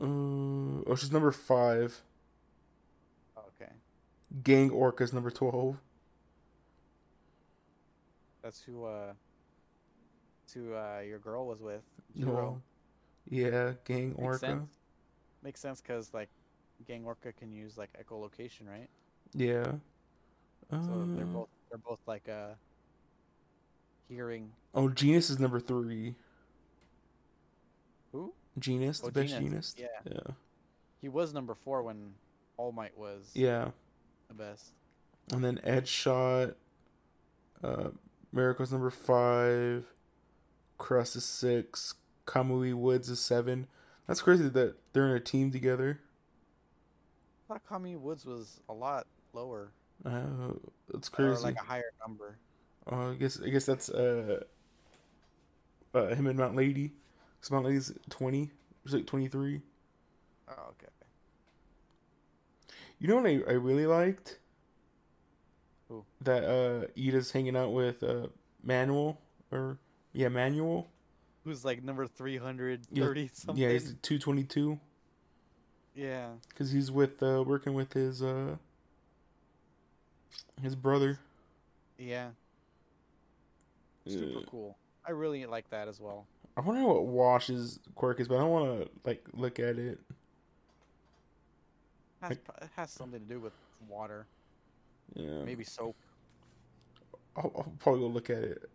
[0.00, 0.04] Uh,
[0.86, 2.02] oh, she's number five.
[3.36, 3.72] Oh, okay,
[4.42, 5.76] Gang Orca's number twelve.
[8.42, 8.84] That's who.
[8.84, 9.12] Uh,
[10.42, 11.82] that's who uh, your girl was with.
[12.14, 12.26] No.
[12.26, 12.62] Jiro.
[13.28, 14.38] Yeah, Gang Makes Orca.
[14.38, 14.70] sense.
[15.42, 16.28] Makes sense because like,
[16.86, 18.88] Gang Orca can use like echolocation, right?
[19.34, 19.64] Yeah.
[20.70, 22.54] So they're Uh, both they're both like uh.
[24.08, 26.16] Hearing Oh, Jeanist is number three.
[28.10, 28.32] who?
[28.58, 29.78] Jeanist, the Oh, best Jeanist, Jeanist.
[29.78, 29.86] yeah.
[30.04, 30.34] Yeah.
[31.00, 32.14] He was number four when
[32.56, 33.70] All Might was Yeah.
[34.26, 34.72] the best.
[35.32, 36.54] And then Edgeshot.
[37.62, 37.90] Uh,
[38.34, 39.86] Mirko's number five.
[40.78, 41.94] Crust is six.
[42.26, 43.66] Kamui Woods is seven.
[44.06, 46.00] That's crazy that they're in a team together.
[47.48, 49.72] I thought Kamui Woods was a lot lower.
[50.04, 50.58] Oh,
[50.88, 51.42] that's it's Or crazy.
[51.42, 52.38] like a higher number.
[52.90, 54.44] Uh, I guess I guess that's uh,
[55.94, 56.92] uh him and Mount Lady.
[57.40, 58.50] Cause Mount Lady's twenty.
[58.84, 59.60] He's like twenty three.
[60.48, 60.86] Oh, okay.
[62.98, 64.39] You know what I, I really liked?
[65.90, 66.04] Who?
[66.22, 68.28] That uh Iida's hanging out with uh
[68.62, 69.20] Manual
[69.52, 69.76] or
[70.12, 70.88] yeah Manual.
[71.44, 73.62] Who's like number three hundred thirty something?
[73.62, 74.78] Yeah, he's two twenty two.
[75.94, 76.28] yeah.
[76.54, 78.56] Cause he's with uh working with his uh
[80.62, 81.18] his brother.
[81.98, 82.28] Yeah.
[84.06, 84.76] Super Uh, cool.
[85.04, 86.26] I really like that as well.
[86.56, 89.98] I wonder what Wash's quirk is, but I don't want to like look at it.
[92.20, 93.54] Has, pro- it has something to do with
[93.88, 94.26] water,
[95.14, 95.96] Yeah, maybe soap,
[97.36, 98.70] I'll, I'll probably go look at it.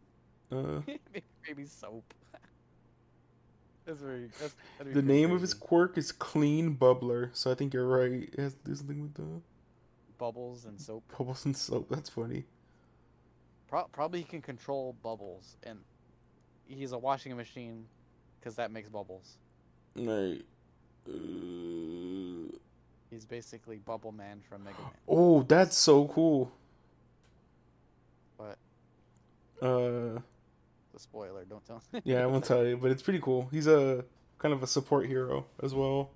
[0.51, 0.81] Uh,
[1.47, 2.13] maybe soap.
[3.85, 4.29] that's very.
[4.39, 8.29] That's, the pretty name of his quirk is Clean Bubbler, so I think you're right.
[8.31, 9.41] It has to do something with the
[10.17, 11.03] bubbles and soap.
[11.17, 11.87] bubbles and soap.
[11.89, 12.45] That's funny.
[13.67, 15.79] Pro- probably he can control bubbles, and
[16.67, 17.85] he's a washing machine
[18.39, 19.37] because that makes bubbles.
[19.95, 20.43] Right.
[21.07, 22.55] Uh,
[23.09, 24.91] He's basically Bubble Man from Mega Man.
[25.07, 26.51] oh, that's so cool.
[28.37, 28.57] What?
[29.61, 30.19] Uh,
[30.93, 31.81] the spoiler, don't tell.
[31.93, 32.01] Me.
[32.03, 33.47] Yeah, I won't tell you, but it's pretty cool.
[33.51, 34.03] He's a
[34.39, 36.09] kind of a support hero as well.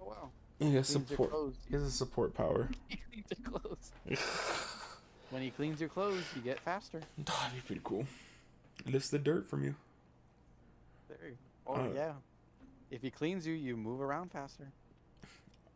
[0.00, 0.30] oh wow.
[0.58, 1.30] Yeah, he has support.
[1.30, 1.54] clothes.
[1.68, 2.68] He has a support power.
[2.88, 3.92] He cleans your clothes.
[5.30, 7.00] When he cleans your clothes, you get faster.
[7.16, 8.04] that'd be pretty cool.
[8.84, 9.74] Lifts the dirt from you.
[11.08, 11.36] There you
[11.66, 12.12] Oh Uh, yeah.
[12.90, 14.68] If he cleans you, you move around faster.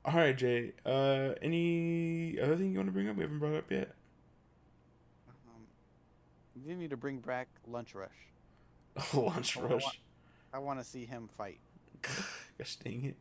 [0.06, 0.72] All right, Jay.
[0.84, 3.16] Uh, any other thing you want to bring up?
[3.16, 3.92] We haven't brought up yet.
[5.28, 5.62] Um,
[6.64, 8.08] you need to bring back Lunch Rush.
[9.14, 9.82] Lunch Oh, I rush.
[9.82, 9.96] want-
[10.52, 11.58] I want to see him fight.
[12.58, 13.16] Gosh dang it.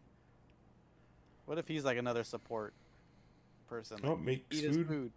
[1.48, 2.74] What if he's like another support
[3.68, 3.98] person?
[4.04, 5.12] Oh, Like, makes eat his food, food.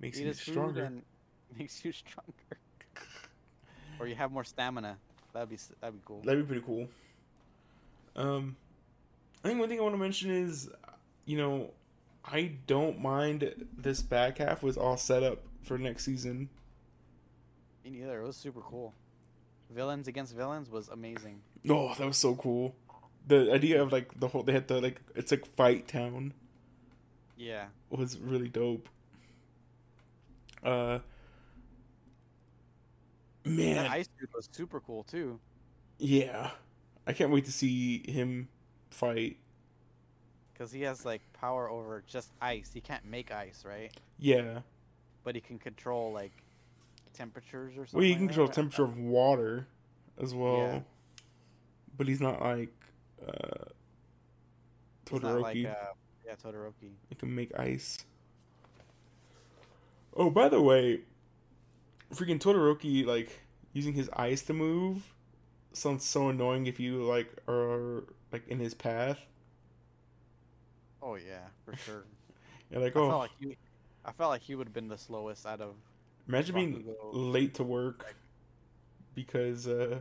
[0.00, 0.90] makes eat you food stronger.
[1.58, 2.32] makes you stronger.
[4.00, 4.96] or you have more stamina.
[5.34, 6.20] That'd be that'd be cool.
[6.24, 6.88] That'd be pretty cool.
[8.16, 8.56] Um,
[9.44, 10.68] I think one thing I want to mention is,
[11.24, 11.70] you know,
[12.24, 16.48] I don't mind this back half was all set up for next season.
[17.84, 18.20] Me neither.
[18.22, 18.94] It was super cool.
[19.70, 21.40] Villains against villains was amazing.
[21.68, 22.74] Oh, that was so cool.
[23.26, 26.34] The idea of like the whole they had the like it's like fight town
[27.36, 27.66] Yeah.
[27.90, 28.88] was really dope.
[30.62, 30.98] Uh,
[33.44, 35.40] man, That ice dude was super cool too.
[35.98, 36.50] yeah,
[37.06, 38.48] I can't wait to see him
[38.90, 39.38] fight.
[40.62, 42.70] Because he has like power over just ice.
[42.72, 43.90] He can't make ice, right?
[44.20, 44.60] Yeah,
[45.24, 46.30] But he can control like
[47.12, 47.98] temperatures or something.
[47.98, 48.54] well, he can like control that.
[48.54, 49.66] temperature of water
[50.22, 50.80] as well, Yeah.
[51.98, 52.72] but he's not like
[53.26, 53.64] uh,
[55.10, 55.64] He's not Todoroki.
[55.64, 55.92] like uh,
[56.24, 56.92] yeah, Todoroki.
[57.08, 57.98] He can make ice.
[60.14, 61.00] Oh, by the way,
[62.14, 63.40] freaking Todoroki like
[63.72, 65.12] using his eyes to move
[65.72, 69.18] sounds so annoying if you like are like in his path.
[71.02, 72.04] Oh yeah, for sure.
[72.70, 73.56] You're like, I oh, felt like he,
[74.04, 75.74] I felt like he would have been the slowest out of.
[76.28, 78.14] imagine being late to work
[79.14, 80.00] because uh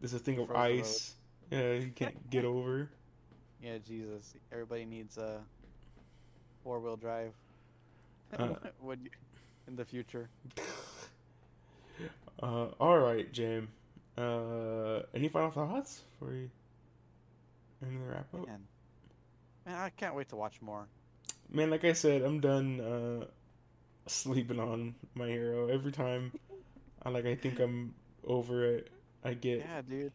[0.00, 1.14] there's a thing of the ice.
[1.50, 2.88] Yeah, he can't get over.
[3.62, 4.34] Yeah, Jesus.
[4.52, 5.40] Everybody needs a
[6.62, 7.32] four wheel drive.
[8.38, 8.54] Uh.
[8.82, 9.10] Would you,
[9.66, 10.28] in the future?
[12.42, 13.68] Uh, all right, Jam.
[14.16, 16.50] Uh, any final thoughts for you?
[17.84, 18.46] Any wrap up?
[18.46, 18.60] Man.
[19.66, 20.86] Man, I can't wait to watch more.
[21.50, 23.24] Man, like I said, I'm done uh
[24.06, 25.68] sleeping on my hero.
[25.68, 26.32] Every time
[27.02, 27.94] I like I think I'm
[28.24, 28.90] over it,
[29.24, 30.12] I get Yeah, dude.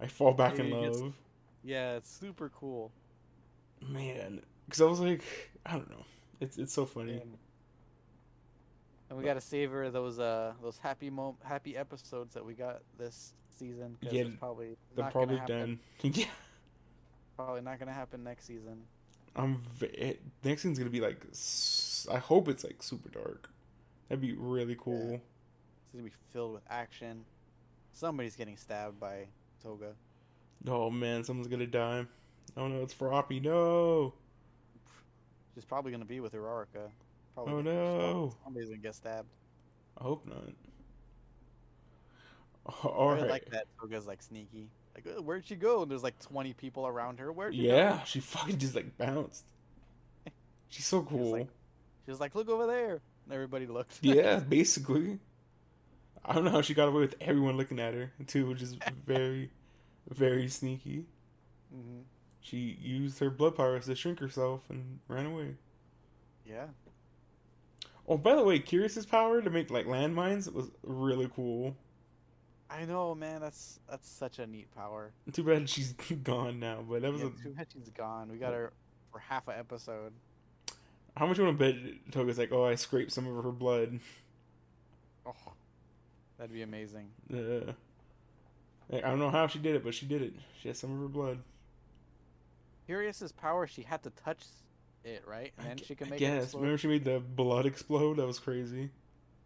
[0.00, 1.14] I fall back in Dude, it's- love.
[1.62, 2.92] Yeah, it's super cool.
[3.80, 5.22] Man, cuz I was like,
[5.66, 6.04] I don't know.
[6.40, 7.12] It's it's so funny.
[7.14, 7.38] And,
[9.08, 13.34] and we gotta savor those uh those happy mo happy episodes that we got this
[13.50, 13.96] season.
[14.02, 15.80] 'cause Yeah, it's probably They're not probably done.
[16.02, 16.26] yeah.
[17.36, 18.82] Probably not gonna happen next season.
[19.36, 23.08] I'm v- it, next season's going to be like s- I hope it's like super
[23.08, 23.50] dark.
[24.08, 25.14] That'd be really cool.
[25.14, 27.24] It's gonna be filled with action.
[27.92, 29.26] Somebody's getting stabbed by
[29.62, 29.94] Toga.
[30.68, 32.06] Oh man, someone's going to die.
[32.56, 33.40] Oh no, it's Froppy.
[33.42, 34.14] No.
[35.54, 36.90] She's probably gonna be with Uraraka.
[37.34, 38.34] Probably Oh, no.
[38.44, 39.28] Somebody's gonna get stabbed.
[39.98, 40.50] I hope not.
[42.84, 43.28] All I right.
[43.28, 44.70] like that Toga's like sneaky.
[44.94, 45.82] Like, "Uh, where'd she go?
[45.82, 47.32] And there's like 20 people around her.
[47.32, 48.02] Where'd she Yeah, go?
[48.06, 49.44] she fucking just like bounced.
[50.68, 51.32] She's so She was cool.
[51.32, 51.48] like-
[52.04, 53.00] She was like, look over there.
[53.24, 53.98] And everybody looked.
[54.02, 55.18] yeah, basically.
[56.24, 58.76] I don't know how she got away with everyone looking at her too, which is
[59.06, 59.50] very,
[60.08, 61.06] very sneaky.
[61.72, 62.00] hmm
[62.40, 65.56] She used her blood powers to shrink herself and ran away.
[66.46, 66.66] Yeah.
[68.06, 71.74] Oh, by the way, Curious's power to make like landmines was really cool.
[72.70, 73.40] I know, man.
[73.40, 75.12] That's that's such a neat power.
[75.32, 75.92] Too bad she's
[76.24, 78.30] gone now, but that was Yeah, a, too bad she's gone.
[78.30, 78.72] We got her
[79.12, 80.12] for half an episode.
[81.16, 84.00] how much you want to bet Toga's like, oh, I scraped some of her blood.
[85.26, 85.32] Oh,
[86.36, 87.08] that'd be amazing.
[87.28, 87.72] Yeah.
[88.88, 90.32] like, I don't know how she did it, but she did it.
[90.60, 91.38] She has some of her blood.
[92.86, 94.44] Curious's power, she had to touch
[95.04, 95.52] it, right?
[95.58, 96.54] And then I she gu- can I make it guess.
[96.54, 98.16] Remember she made the blood explode?
[98.18, 98.90] That was crazy.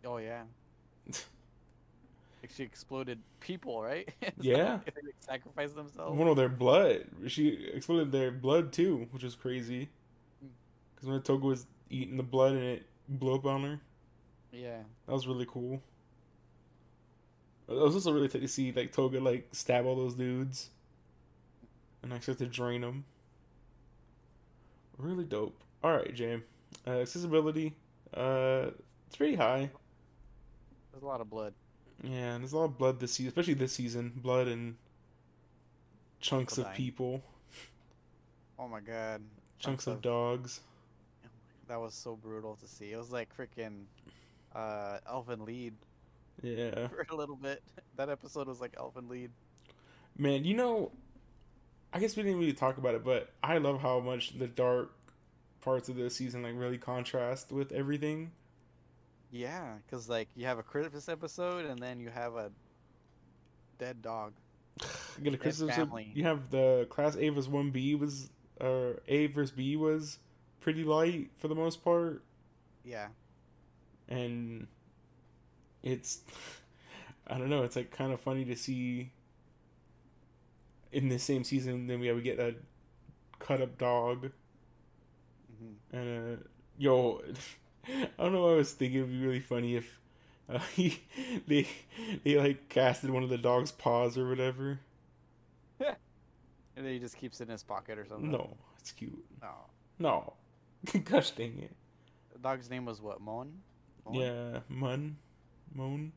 [0.04, 0.42] Oh yeah.
[2.54, 4.08] She exploded people, right?
[4.40, 4.78] Yeah.
[4.84, 6.18] they like, sacrificed themselves.
[6.18, 7.04] One of their blood.
[7.26, 9.88] She exploded their blood too, which is crazy.
[10.44, 10.48] Mm.
[10.94, 13.80] Because when Toga was eating the blood and it blew up on her,
[14.52, 14.78] Yeah.
[15.06, 15.82] that was really cool.
[17.68, 20.70] It was also really tight to see like Toga like stab all those dudes,
[22.02, 23.04] and like start to drain them.
[24.96, 25.54] Really dope.
[25.84, 26.42] All right, Jam.
[26.86, 27.74] Uh, accessibility.
[28.14, 28.70] Uh,
[29.06, 29.70] it's pretty high.
[30.92, 31.52] There's a lot of blood.
[32.02, 34.12] Yeah, and there's a lot of blood this season, especially this season.
[34.16, 34.76] Blood and
[36.20, 36.76] chunks People of dying.
[36.76, 37.22] people,
[38.58, 39.22] Oh my god.
[39.58, 40.60] chunks of dogs.
[41.68, 42.92] That was so brutal to see.
[42.92, 43.82] It was like freaking
[44.54, 45.74] uh Elfen Lied
[46.42, 47.62] Yeah, for a little bit.
[47.96, 49.30] That episode was like Elfen Lied.
[50.16, 50.44] man.
[50.44, 50.92] You know,
[51.92, 54.92] I guess we didn't really talk about it, but I love how much the dark
[55.60, 58.30] parts of this season like really contrast with everything.
[59.30, 62.50] Yeah, because like you have a Christmas episode and then you have a
[63.78, 64.32] dead dog.
[65.18, 65.74] You get a Christmas.
[65.74, 66.10] family.
[66.14, 68.30] You have the class A versus one B was,
[68.60, 70.18] or A versus B was
[70.60, 72.22] pretty light for the most part,
[72.84, 73.08] Yeah.
[74.08, 74.66] and
[75.82, 76.20] it's,
[77.26, 77.62] I don't know.
[77.64, 79.10] It's like kind of funny to see.
[80.90, 82.54] In the same season, then we we get a
[83.38, 84.30] cut up dog
[85.58, 86.42] hmm and uh,
[86.78, 87.20] yo,
[87.88, 88.42] I don't know.
[88.42, 89.98] What I was thinking it'd be really funny if
[90.48, 91.00] uh, he
[91.46, 91.66] they
[92.24, 94.80] they like casted one of the dog's paws or whatever.
[95.80, 98.30] And then he just keeps it in his pocket or something.
[98.30, 99.24] No, it's cute.
[99.42, 99.48] No.
[99.98, 100.34] No,
[101.04, 101.72] gosh dang it.
[102.32, 103.20] The dog's name was what?
[103.20, 103.52] Mon?
[104.06, 104.14] Mon?
[104.14, 105.16] Yeah, Mun,
[105.74, 106.12] Moan,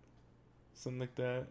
[0.76, 1.48] something like that.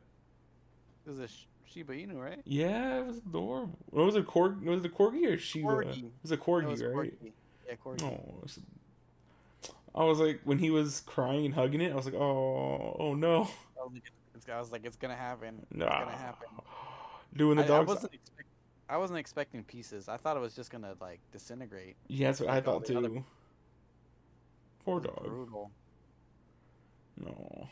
[1.04, 2.40] It was a sh- Shiba Inu, right?
[2.44, 3.76] Yeah, it was adorable.
[3.86, 4.28] What was it?
[4.28, 4.62] Corg?
[4.64, 5.66] Was it a corgi or Shiba?
[5.66, 6.04] Corgi.
[6.04, 6.94] It was a It corgi, was right?
[6.94, 7.32] Corgi.
[7.66, 8.00] Yeah, Corgi.
[8.02, 8.60] No, it was-
[9.94, 11.92] I was like when he was crying and hugging it.
[11.92, 13.48] I was like, oh, oh no,
[13.78, 14.02] I was like,
[14.36, 15.66] it's, I was like, it's gonna happen.
[15.72, 15.86] nah.
[15.86, 16.48] It's gonna happen.
[17.36, 18.48] Doing the I, I wasn't expect-
[18.88, 20.08] I wasn't expecting pieces.
[20.08, 21.96] I thought it was just gonna like disintegrate.
[22.08, 23.24] Yeah, that's what I like all thought the other- too.
[24.84, 25.24] Poor dog.
[25.24, 25.70] Brutal.
[27.22, 27.68] No,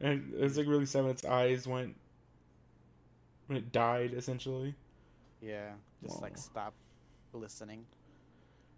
[0.00, 1.96] and it's like really sad when its eyes went
[3.46, 4.12] when it died.
[4.14, 4.74] Essentially,
[5.40, 5.70] Yeah,
[6.02, 6.40] just like Wow.
[6.40, 6.74] stop
[7.32, 7.86] listening.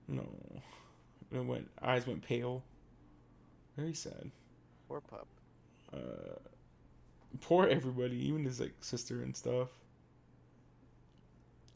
[0.08, 0.24] no,
[1.32, 2.62] it went eyes went pale.
[3.76, 4.30] Very sad.
[4.88, 5.26] Poor pup.
[5.92, 6.38] Uh,
[7.40, 9.68] poor everybody, even his like sister and stuff.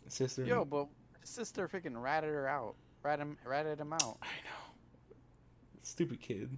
[0.08, 0.44] Sister.
[0.44, 0.86] Yo, but
[1.24, 2.74] sister freaking ratted her out.
[3.02, 4.18] Rat him, ratted him out.
[4.22, 5.16] I know.
[5.82, 6.56] Stupid kid.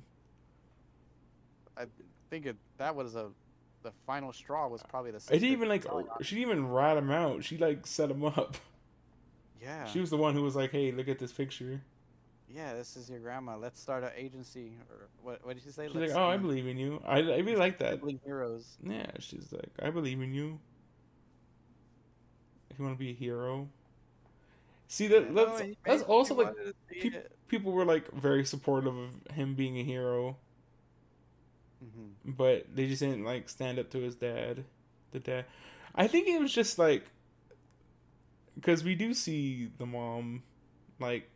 [1.77, 1.85] I
[2.31, 3.31] think it, that was a
[3.83, 5.23] the final straw was probably the.
[5.29, 5.85] I didn't even like.
[6.23, 7.45] She didn't even rat him out.
[7.45, 8.57] She like set him up.
[9.61, 9.87] Yeah.
[9.87, 11.81] She was the one who was like, "Hey, look at this picture."
[12.55, 13.57] Yeah, this is your grandma.
[13.57, 14.73] Let's start an agency.
[14.91, 15.45] Or what?
[15.45, 15.87] What did she say?
[15.87, 17.95] She's Let's like, "Oh, I believe in you." I, I really like that.
[17.95, 18.77] sibling heroes.
[18.83, 20.59] Yeah, she's like, "I believe in you."
[22.71, 23.69] If you want to be a hero.
[24.91, 27.33] See that no, that's that's also like wanted to see peop- it.
[27.49, 30.39] people were like very supportive of him being a hero,
[31.85, 32.13] Mhm.
[32.25, 34.65] but they just didn't like stand up to his dad.
[35.11, 35.45] The dad,
[35.95, 37.05] I think it was just like
[38.55, 40.43] because we do see the mom
[40.99, 41.29] like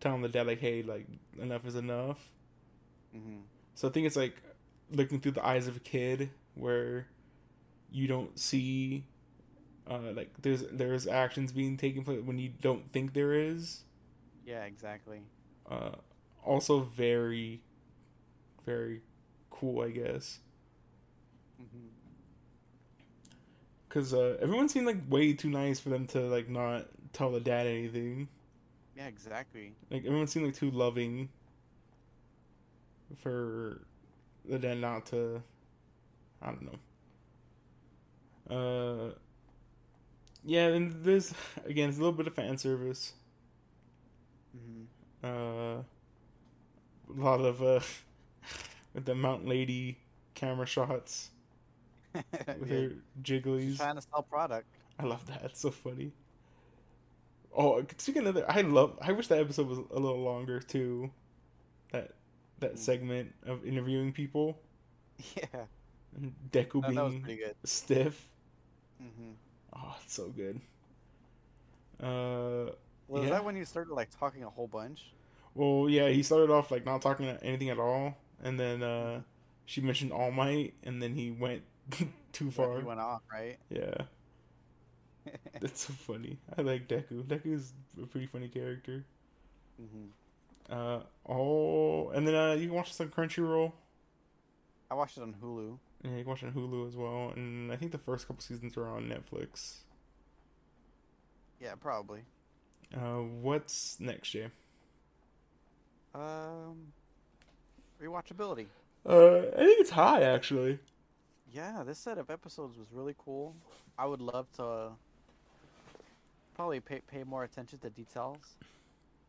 [0.00, 1.06] telling the dad like, "Hey, like
[1.40, 2.30] enough is enough."
[3.14, 3.42] Mhm.
[3.74, 4.36] So I think it's like
[4.90, 7.06] looking through the eyes of a kid where
[7.90, 9.04] you don't see
[9.88, 13.84] uh like there's there's actions being taken place when you don't think there is.
[14.44, 15.20] Yeah, exactly.
[15.68, 15.92] Uh
[16.44, 17.62] also very
[18.64, 19.02] very
[19.50, 20.40] cool, I guess.
[21.58, 21.90] Mhm.
[23.88, 27.40] Cuz uh everyone seemed like way too nice for them to like not tell the
[27.40, 28.28] dad anything.
[28.98, 29.74] Yeah, exactly.
[29.90, 31.30] Like everyone seemed like too loving
[33.22, 33.82] for
[34.48, 35.42] the dad not to
[36.42, 36.62] I don't
[38.48, 38.56] know.
[38.56, 39.14] Uh
[40.44, 41.34] yeah, and this
[41.66, 43.14] again it's a little bit of fan service.
[44.56, 44.86] Mhm.
[45.22, 45.82] Uh
[47.10, 47.80] a lot of uh
[48.94, 49.98] with the mountain lady
[50.34, 51.30] camera shots
[52.14, 52.76] with Yeah.
[52.76, 52.92] her
[53.22, 53.60] jigglies.
[53.68, 54.66] She's trying to sell product.
[54.98, 55.42] I love that.
[55.44, 56.12] It's so funny.
[57.56, 58.98] Oh, speaking of that, I love.
[59.00, 61.10] I wish that episode was a little longer too.
[61.92, 62.12] That
[62.60, 62.78] that Mm.
[62.78, 64.60] segment of interviewing people
[65.36, 65.66] Yeah,
[66.16, 67.56] and Deku was being pretty good.
[67.64, 68.28] stiff.
[68.98, 69.38] hmm
[69.72, 70.60] Oh, it's so good.
[72.02, 72.70] Uh,
[73.08, 73.30] Was Yeah.
[73.30, 75.14] that when you started like talking a whole bunch?
[75.54, 79.22] well, yeah, he started off like not talking anything at all, and then uh,
[79.66, 81.62] she mentioned All Might, and then he went
[82.32, 82.78] too far.
[82.78, 83.58] he went off, right?
[83.70, 84.02] Yeah,
[85.60, 86.38] that's so funny.
[86.56, 87.24] I like Deku.
[87.24, 87.72] Deku is
[88.02, 89.04] a pretty funny character.
[89.78, 90.06] hmm
[90.70, 93.72] Uh oh, and then uh, you can watch this on Crunchyroll.
[94.90, 95.78] I watched it on Hulu.
[96.02, 97.32] Yeah, you can watch it on Hulu as well.
[97.36, 99.78] And I think the first couple seasons are on Netflix.
[101.60, 102.20] Yeah, probably.
[102.94, 104.48] Uh, what's next, Jay?
[106.14, 106.92] Um,
[108.02, 108.66] rewatchability.
[109.06, 110.78] Uh, I think it's high actually.
[111.52, 113.56] Yeah, this set of episodes was really cool.
[113.98, 114.92] I would love to
[116.58, 118.58] probably pay pay more attention to details.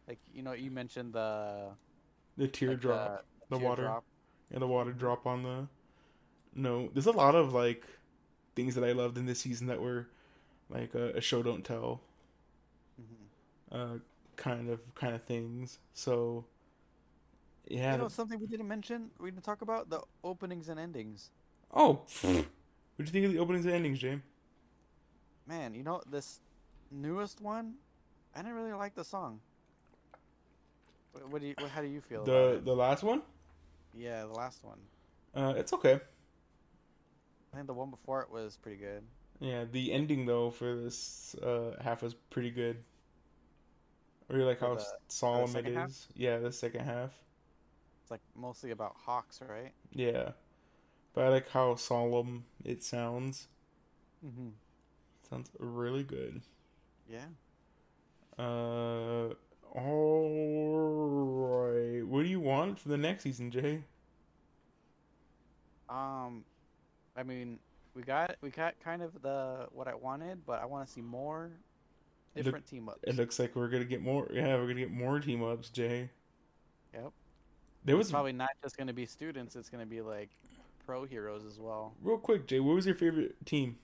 [0.08, 1.78] Like you know, you mentioned the
[2.38, 3.84] The like, teardrop, the water.
[3.84, 4.06] teardrop.
[4.52, 5.68] and the water drop on the.
[6.56, 7.86] No, there's a lot of like
[8.56, 10.08] things that I loved in this season that were
[10.70, 12.02] like a, a show don't tell
[13.00, 13.30] Mhm.
[13.72, 14.00] uh
[14.38, 15.80] kind of kind of things.
[15.94, 16.46] So
[17.68, 17.92] yeah.
[17.92, 19.12] You know something we didn't mention?
[19.20, 21.32] We didn't talk about the openings and endings.
[21.74, 22.34] oh, what
[22.98, 24.24] do you think of the openings and endings, James?
[25.46, 26.40] Man, you know this
[26.92, 27.76] newest one.
[28.36, 29.40] I didn't really like the song.
[31.12, 31.56] What, what do you?
[31.60, 32.24] What, how do you feel?
[32.24, 32.66] about The it?
[32.66, 33.22] the last one?
[33.98, 34.80] Yeah, the last one.
[35.36, 36.00] Uh, it's okay.
[37.54, 39.04] I think the one before it was pretty good.
[39.40, 42.78] Yeah, the ending though for this uh, half was pretty good.
[44.30, 45.76] I really like how the- solemn it is.
[45.76, 45.92] half?
[46.16, 47.12] Yeah, the second half.
[48.04, 49.72] It's like mostly about hawks, right?
[49.92, 50.32] Yeah,
[51.14, 53.48] but I like how solemn it sounds.
[54.26, 54.50] Mm-hmm.
[55.30, 56.42] Sounds really good.
[57.10, 57.26] Yeah.
[58.38, 59.34] Uh,
[59.76, 60.30] all
[61.36, 62.06] right.
[62.08, 63.84] What do you want for the next season, Jay?
[65.90, 66.44] Um,
[67.16, 67.60] I mean,
[67.96, 71.02] we got we got kind of the what I wanted, but I want to see
[71.02, 71.52] more
[72.36, 73.00] It look- different team ups.
[73.04, 74.28] It looks like we're gonna get more.
[74.32, 76.10] Yeah, we're gonna get more team ups, Jay.
[76.94, 77.12] Yep.
[77.86, 80.30] There It's was probably not just gonna be students; it's gonna be like
[80.86, 81.96] pro heroes as well.
[82.02, 82.60] real quick, Jay.
[82.60, 83.78] What was your favorite team?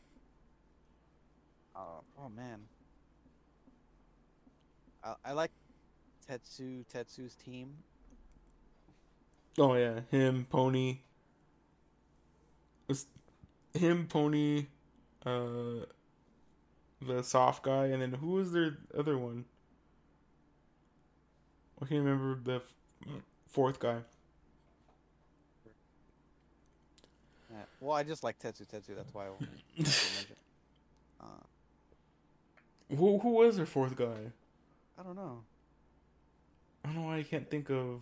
[1.75, 2.61] Uh, oh man,
[5.05, 5.51] I, I like
[6.29, 7.73] Tetsu Tetsu's team.
[9.57, 10.99] Oh yeah, him, Pony.
[12.87, 13.05] Was
[13.73, 14.67] him, Pony,
[15.25, 15.85] uh,
[17.01, 19.45] the soft guy, and then who was their other one?
[21.81, 22.73] I can't remember the f-
[23.47, 23.99] fourth guy.
[27.51, 27.63] Yeah.
[27.79, 28.95] Well, I just like Tetsutetsu.
[28.95, 30.35] That's why I wanted to mention.
[31.21, 31.25] Uh,
[32.95, 34.31] Who who was their fourth guy?
[34.97, 35.43] I don't know
[36.83, 38.01] I don't know why I can't think of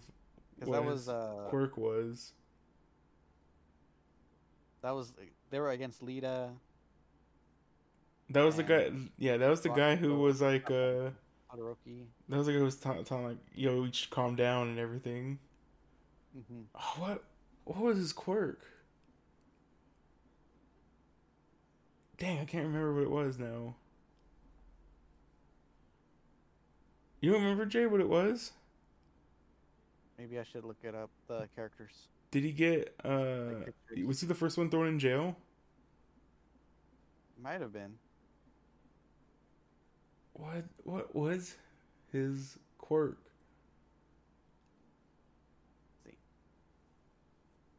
[0.55, 2.33] because what that was uh quirk was.
[4.81, 5.13] that was
[5.49, 6.51] they were against Iida.
[8.29, 8.91] That was the guy.
[9.17, 11.11] Yeah, that was the guy who was like, uh,
[11.51, 12.05] Todoroki.
[12.29, 15.39] that was the guy who was telling like, "Yo, you should calm down" and everything.
[16.33, 17.23] hmm Oh, what
[17.65, 18.59] what was his quirk?
[22.17, 23.75] Dang, I can't remember what it was now.
[27.23, 28.51] You don't remember Jay what it was?
[30.19, 31.09] Maybe I should look it up.
[31.29, 32.09] The characters.
[32.31, 33.63] Did he get uh
[34.05, 35.37] was he the first one thrown in jail?
[37.41, 37.93] Might have been.
[40.33, 41.55] What what was
[42.11, 43.17] his quirk?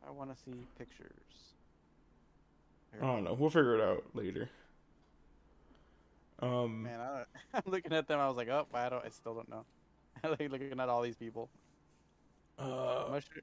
[0.08, 1.10] I want to see pictures.
[2.92, 3.04] Here.
[3.04, 3.34] I don't know.
[3.34, 4.48] We'll figure it out later.
[6.40, 8.20] Um Man, I don't, I'm looking at them.
[8.20, 9.04] I was like, oh, I don't.
[9.04, 9.64] I still don't know.
[10.24, 11.50] I like looking at all these people.
[12.58, 13.42] uh I'm not sure-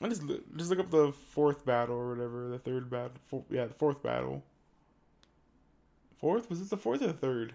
[0.00, 3.12] I just look, just look up the fourth battle or whatever, the third battle.
[3.28, 4.44] Four, yeah, the fourth battle.
[6.18, 7.54] Fourth was it the fourth or the third?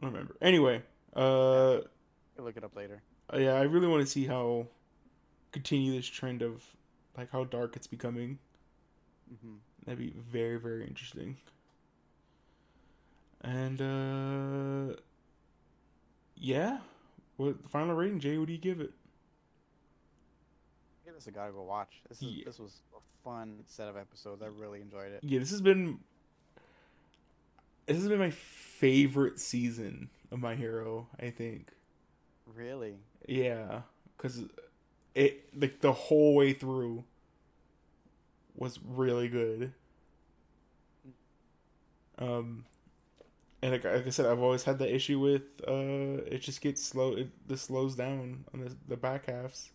[0.00, 0.36] I don't remember.
[0.40, 0.82] Anyway,
[1.14, 1.80] uh,
[2.38, 3.02] I'll look it up later.
[3.34, 4.66] yeah, I really want to see how
[5.52, 6.64] continue this trend of
[7.16, 8.38] like how dark it's becoming.
[9.28, 11.36] hmm That'd be very very interesting.
[13.42, 13.80] And
[14.92, 14.94] uh,
[16.36, 16.78] yeah,
[17.36, 18.38] what final rating, Jay?
[18.38, 18.92] What do you give it?
[21.04, 22.00] Give this a gotta go watch.
[22.08, 22.44] This is Yeah.
[22.46, 24.42] this was a fun set of episodes.
[24.42, 25.20] I really enjoyed it.
[25.24, 25.98] Yeah, this has been
[27.86, 31.08] this has been my favorite season of My Hero.
[31.18, 31.70] I think.
[32.54, 32.94] Really.
[33.26, 33.82] Yeah,
[34.16, 34.44] because
[35.16, 37.04] it like the whole way through
[38.56, 39.72] was really good.
[42.18, 42.64] Um,
[43.62, 46.84] and like, like I said, I've always had that issue with uh, it just gets
[46.84, 47.14] slow.
[47.14, 49.70] It this slows down on the the back halves.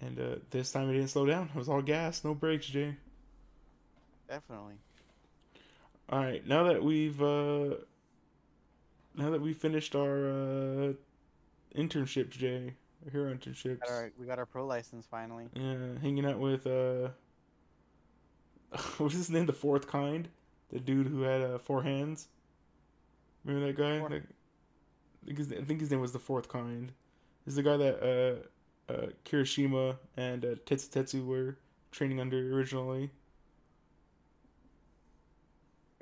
[0.00, 1.50] And uh, this time it didn't slow down.
[1.54, 2.96] It was all gas, no brakes, Jay.
[4.28, 4.74] Definitely.
[6.08, 7.76] All right, now that we've uh
[9.14, 10.92] now that we finished our uh
[11.76, 12.74] internships, Jay,
[13.10, 13.80] hero internships.
[13.80, 15.48] Got our, we got our pro license finally.
[15.54, 17.08] Yeah, hanging out with uh
[18.98, 19.46] what's his name?
[19.46, 20.28] The fourth kind?
[20.70, 22.28] The dude who had uh, four hands?
[23.44, 24.00] Remember that guy?
[24.00, 26.92] Like, I, think his, I think his name was the fourth kind.
[27.46, 28.42] Is the guy that
[28.88, 31.56] uh uh Kirishima and uh, Tetsutetsu were
[31.90, 33.10] training under originally.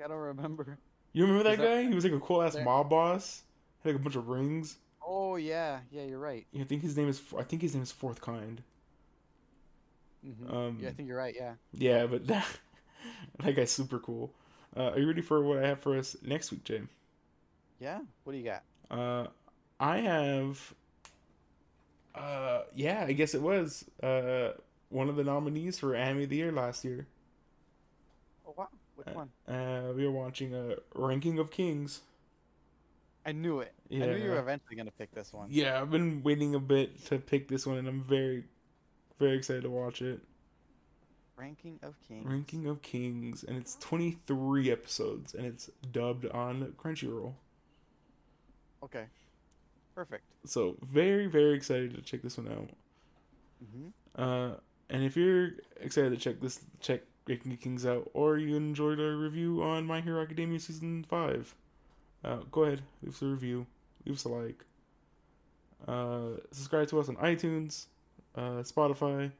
[0.03, 0.79] I don't remember.
[1.13, 1.83] You remember that, that- guy?
[1.83, 3.43] He was like a cool ass mob boss.
[3.83, 4.77] Had like a bunch of rings.
[5.11, 6.47] Oh yeah, yeah, you're right.
[6.51, 7.21] Yeah, I think his name is.
[7.37, 8.63] I think his name is Fourth Kind.
[10.23, 11.35] hmm Um, yeah, I think you're right.
[11.35, 11.55] Yeah.
[11.73, 12.45] Yeah, but that
[13.39, 14.33] that guy's super cool.
[14.75, 16.81] Uh, are you ready for what I have for us next week, Jay?
[17.79, 18.01] Yeah.
[18.23, 18.63] What do you got?
[18.89, 19.27] Uh,
[19.79, 20.73] I have.
[22.13, 24.51] Uh, yeah, I guess it was uh
[24.89, 27.07] one of the nominees for Anime of the Year last year.
[28.45, 28.69] Oh wow.
[28.95, 29.31] Which Uh, one?
[29.47, 32.01] Uh, we were watching a Ranking of Kings.
[33.25, 33.73] I knew it.
[33.91, 35.47] I knew you were eventually gonna pick this one.
[35.51, 38.45] Yeah, I've been waiting a bit to pick this one, and I'm very,
[39.19, 40.21] very excited to watch it.
[41.35, 42.25] Ranking of Kings.
[42.25, 47.33] Ranking of Kings, and it's 23 episodes, and it's dubbed on Crunchyroll.
[48.83, 49.05] Okay.
[49.95, 50.23] Perfect.
[50.45, 52.69] So very very excited to check this one out.
[53.63, 54.21] Mm-hmm.
[54.21, 54.55] Uh,
[54.89, 59.15] and if you're excited to check this check Breaking Kings out, or you enjoyed our
[59.15, 61.53] review on My Hero Academia season five,
[62.23, 63.65] uh, go ahead leave us a review,
[64.05, 64.63] leave us a like.
[65.87, 67.87] Uh, subscribe to us on iTunes,
[68.35, 69.31] uh, Spotify,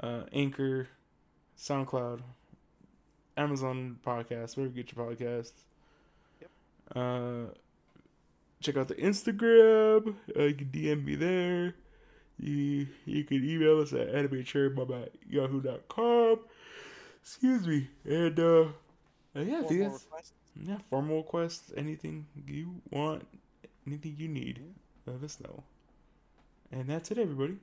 [0.00, 0.88] uh, Anchor,
[1.58, 2.20] SoundCloud,
[3.36, 5.52] Amazon Podcast, wherever you get your podcasts.
[6.40, 6.50] Yep.
[6.94, 7.54] Uh,
[8.60, 10.14] check out the Instagram.
[10.36, 11.74] Uh, you can DM me there.
[12.38, 16.40] You you can email us at animechairmom at yahoo.com.
[17.22, 17.88] Excuse me.
[18.04, 18.64] And uh,
[19.34, 19.90] yeah, I
[20.64, 20.68] think Formal request.
[20.68, 23.26] yeah, formal requests, anything you want,
[23.86, 24.60] anything you need,
[25.06, 25.62] let us know.
[26.72, 27.56] And that's it, everybody.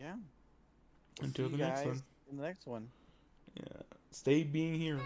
[0.00, 0.14] Yeah.
[1.20, 2.02] We'll Until see the you next guys one.
[2.30, 2.88] In the next one.
[3.56, 3.82] Yeah.
[4.10, 5.02] Stay being heroes.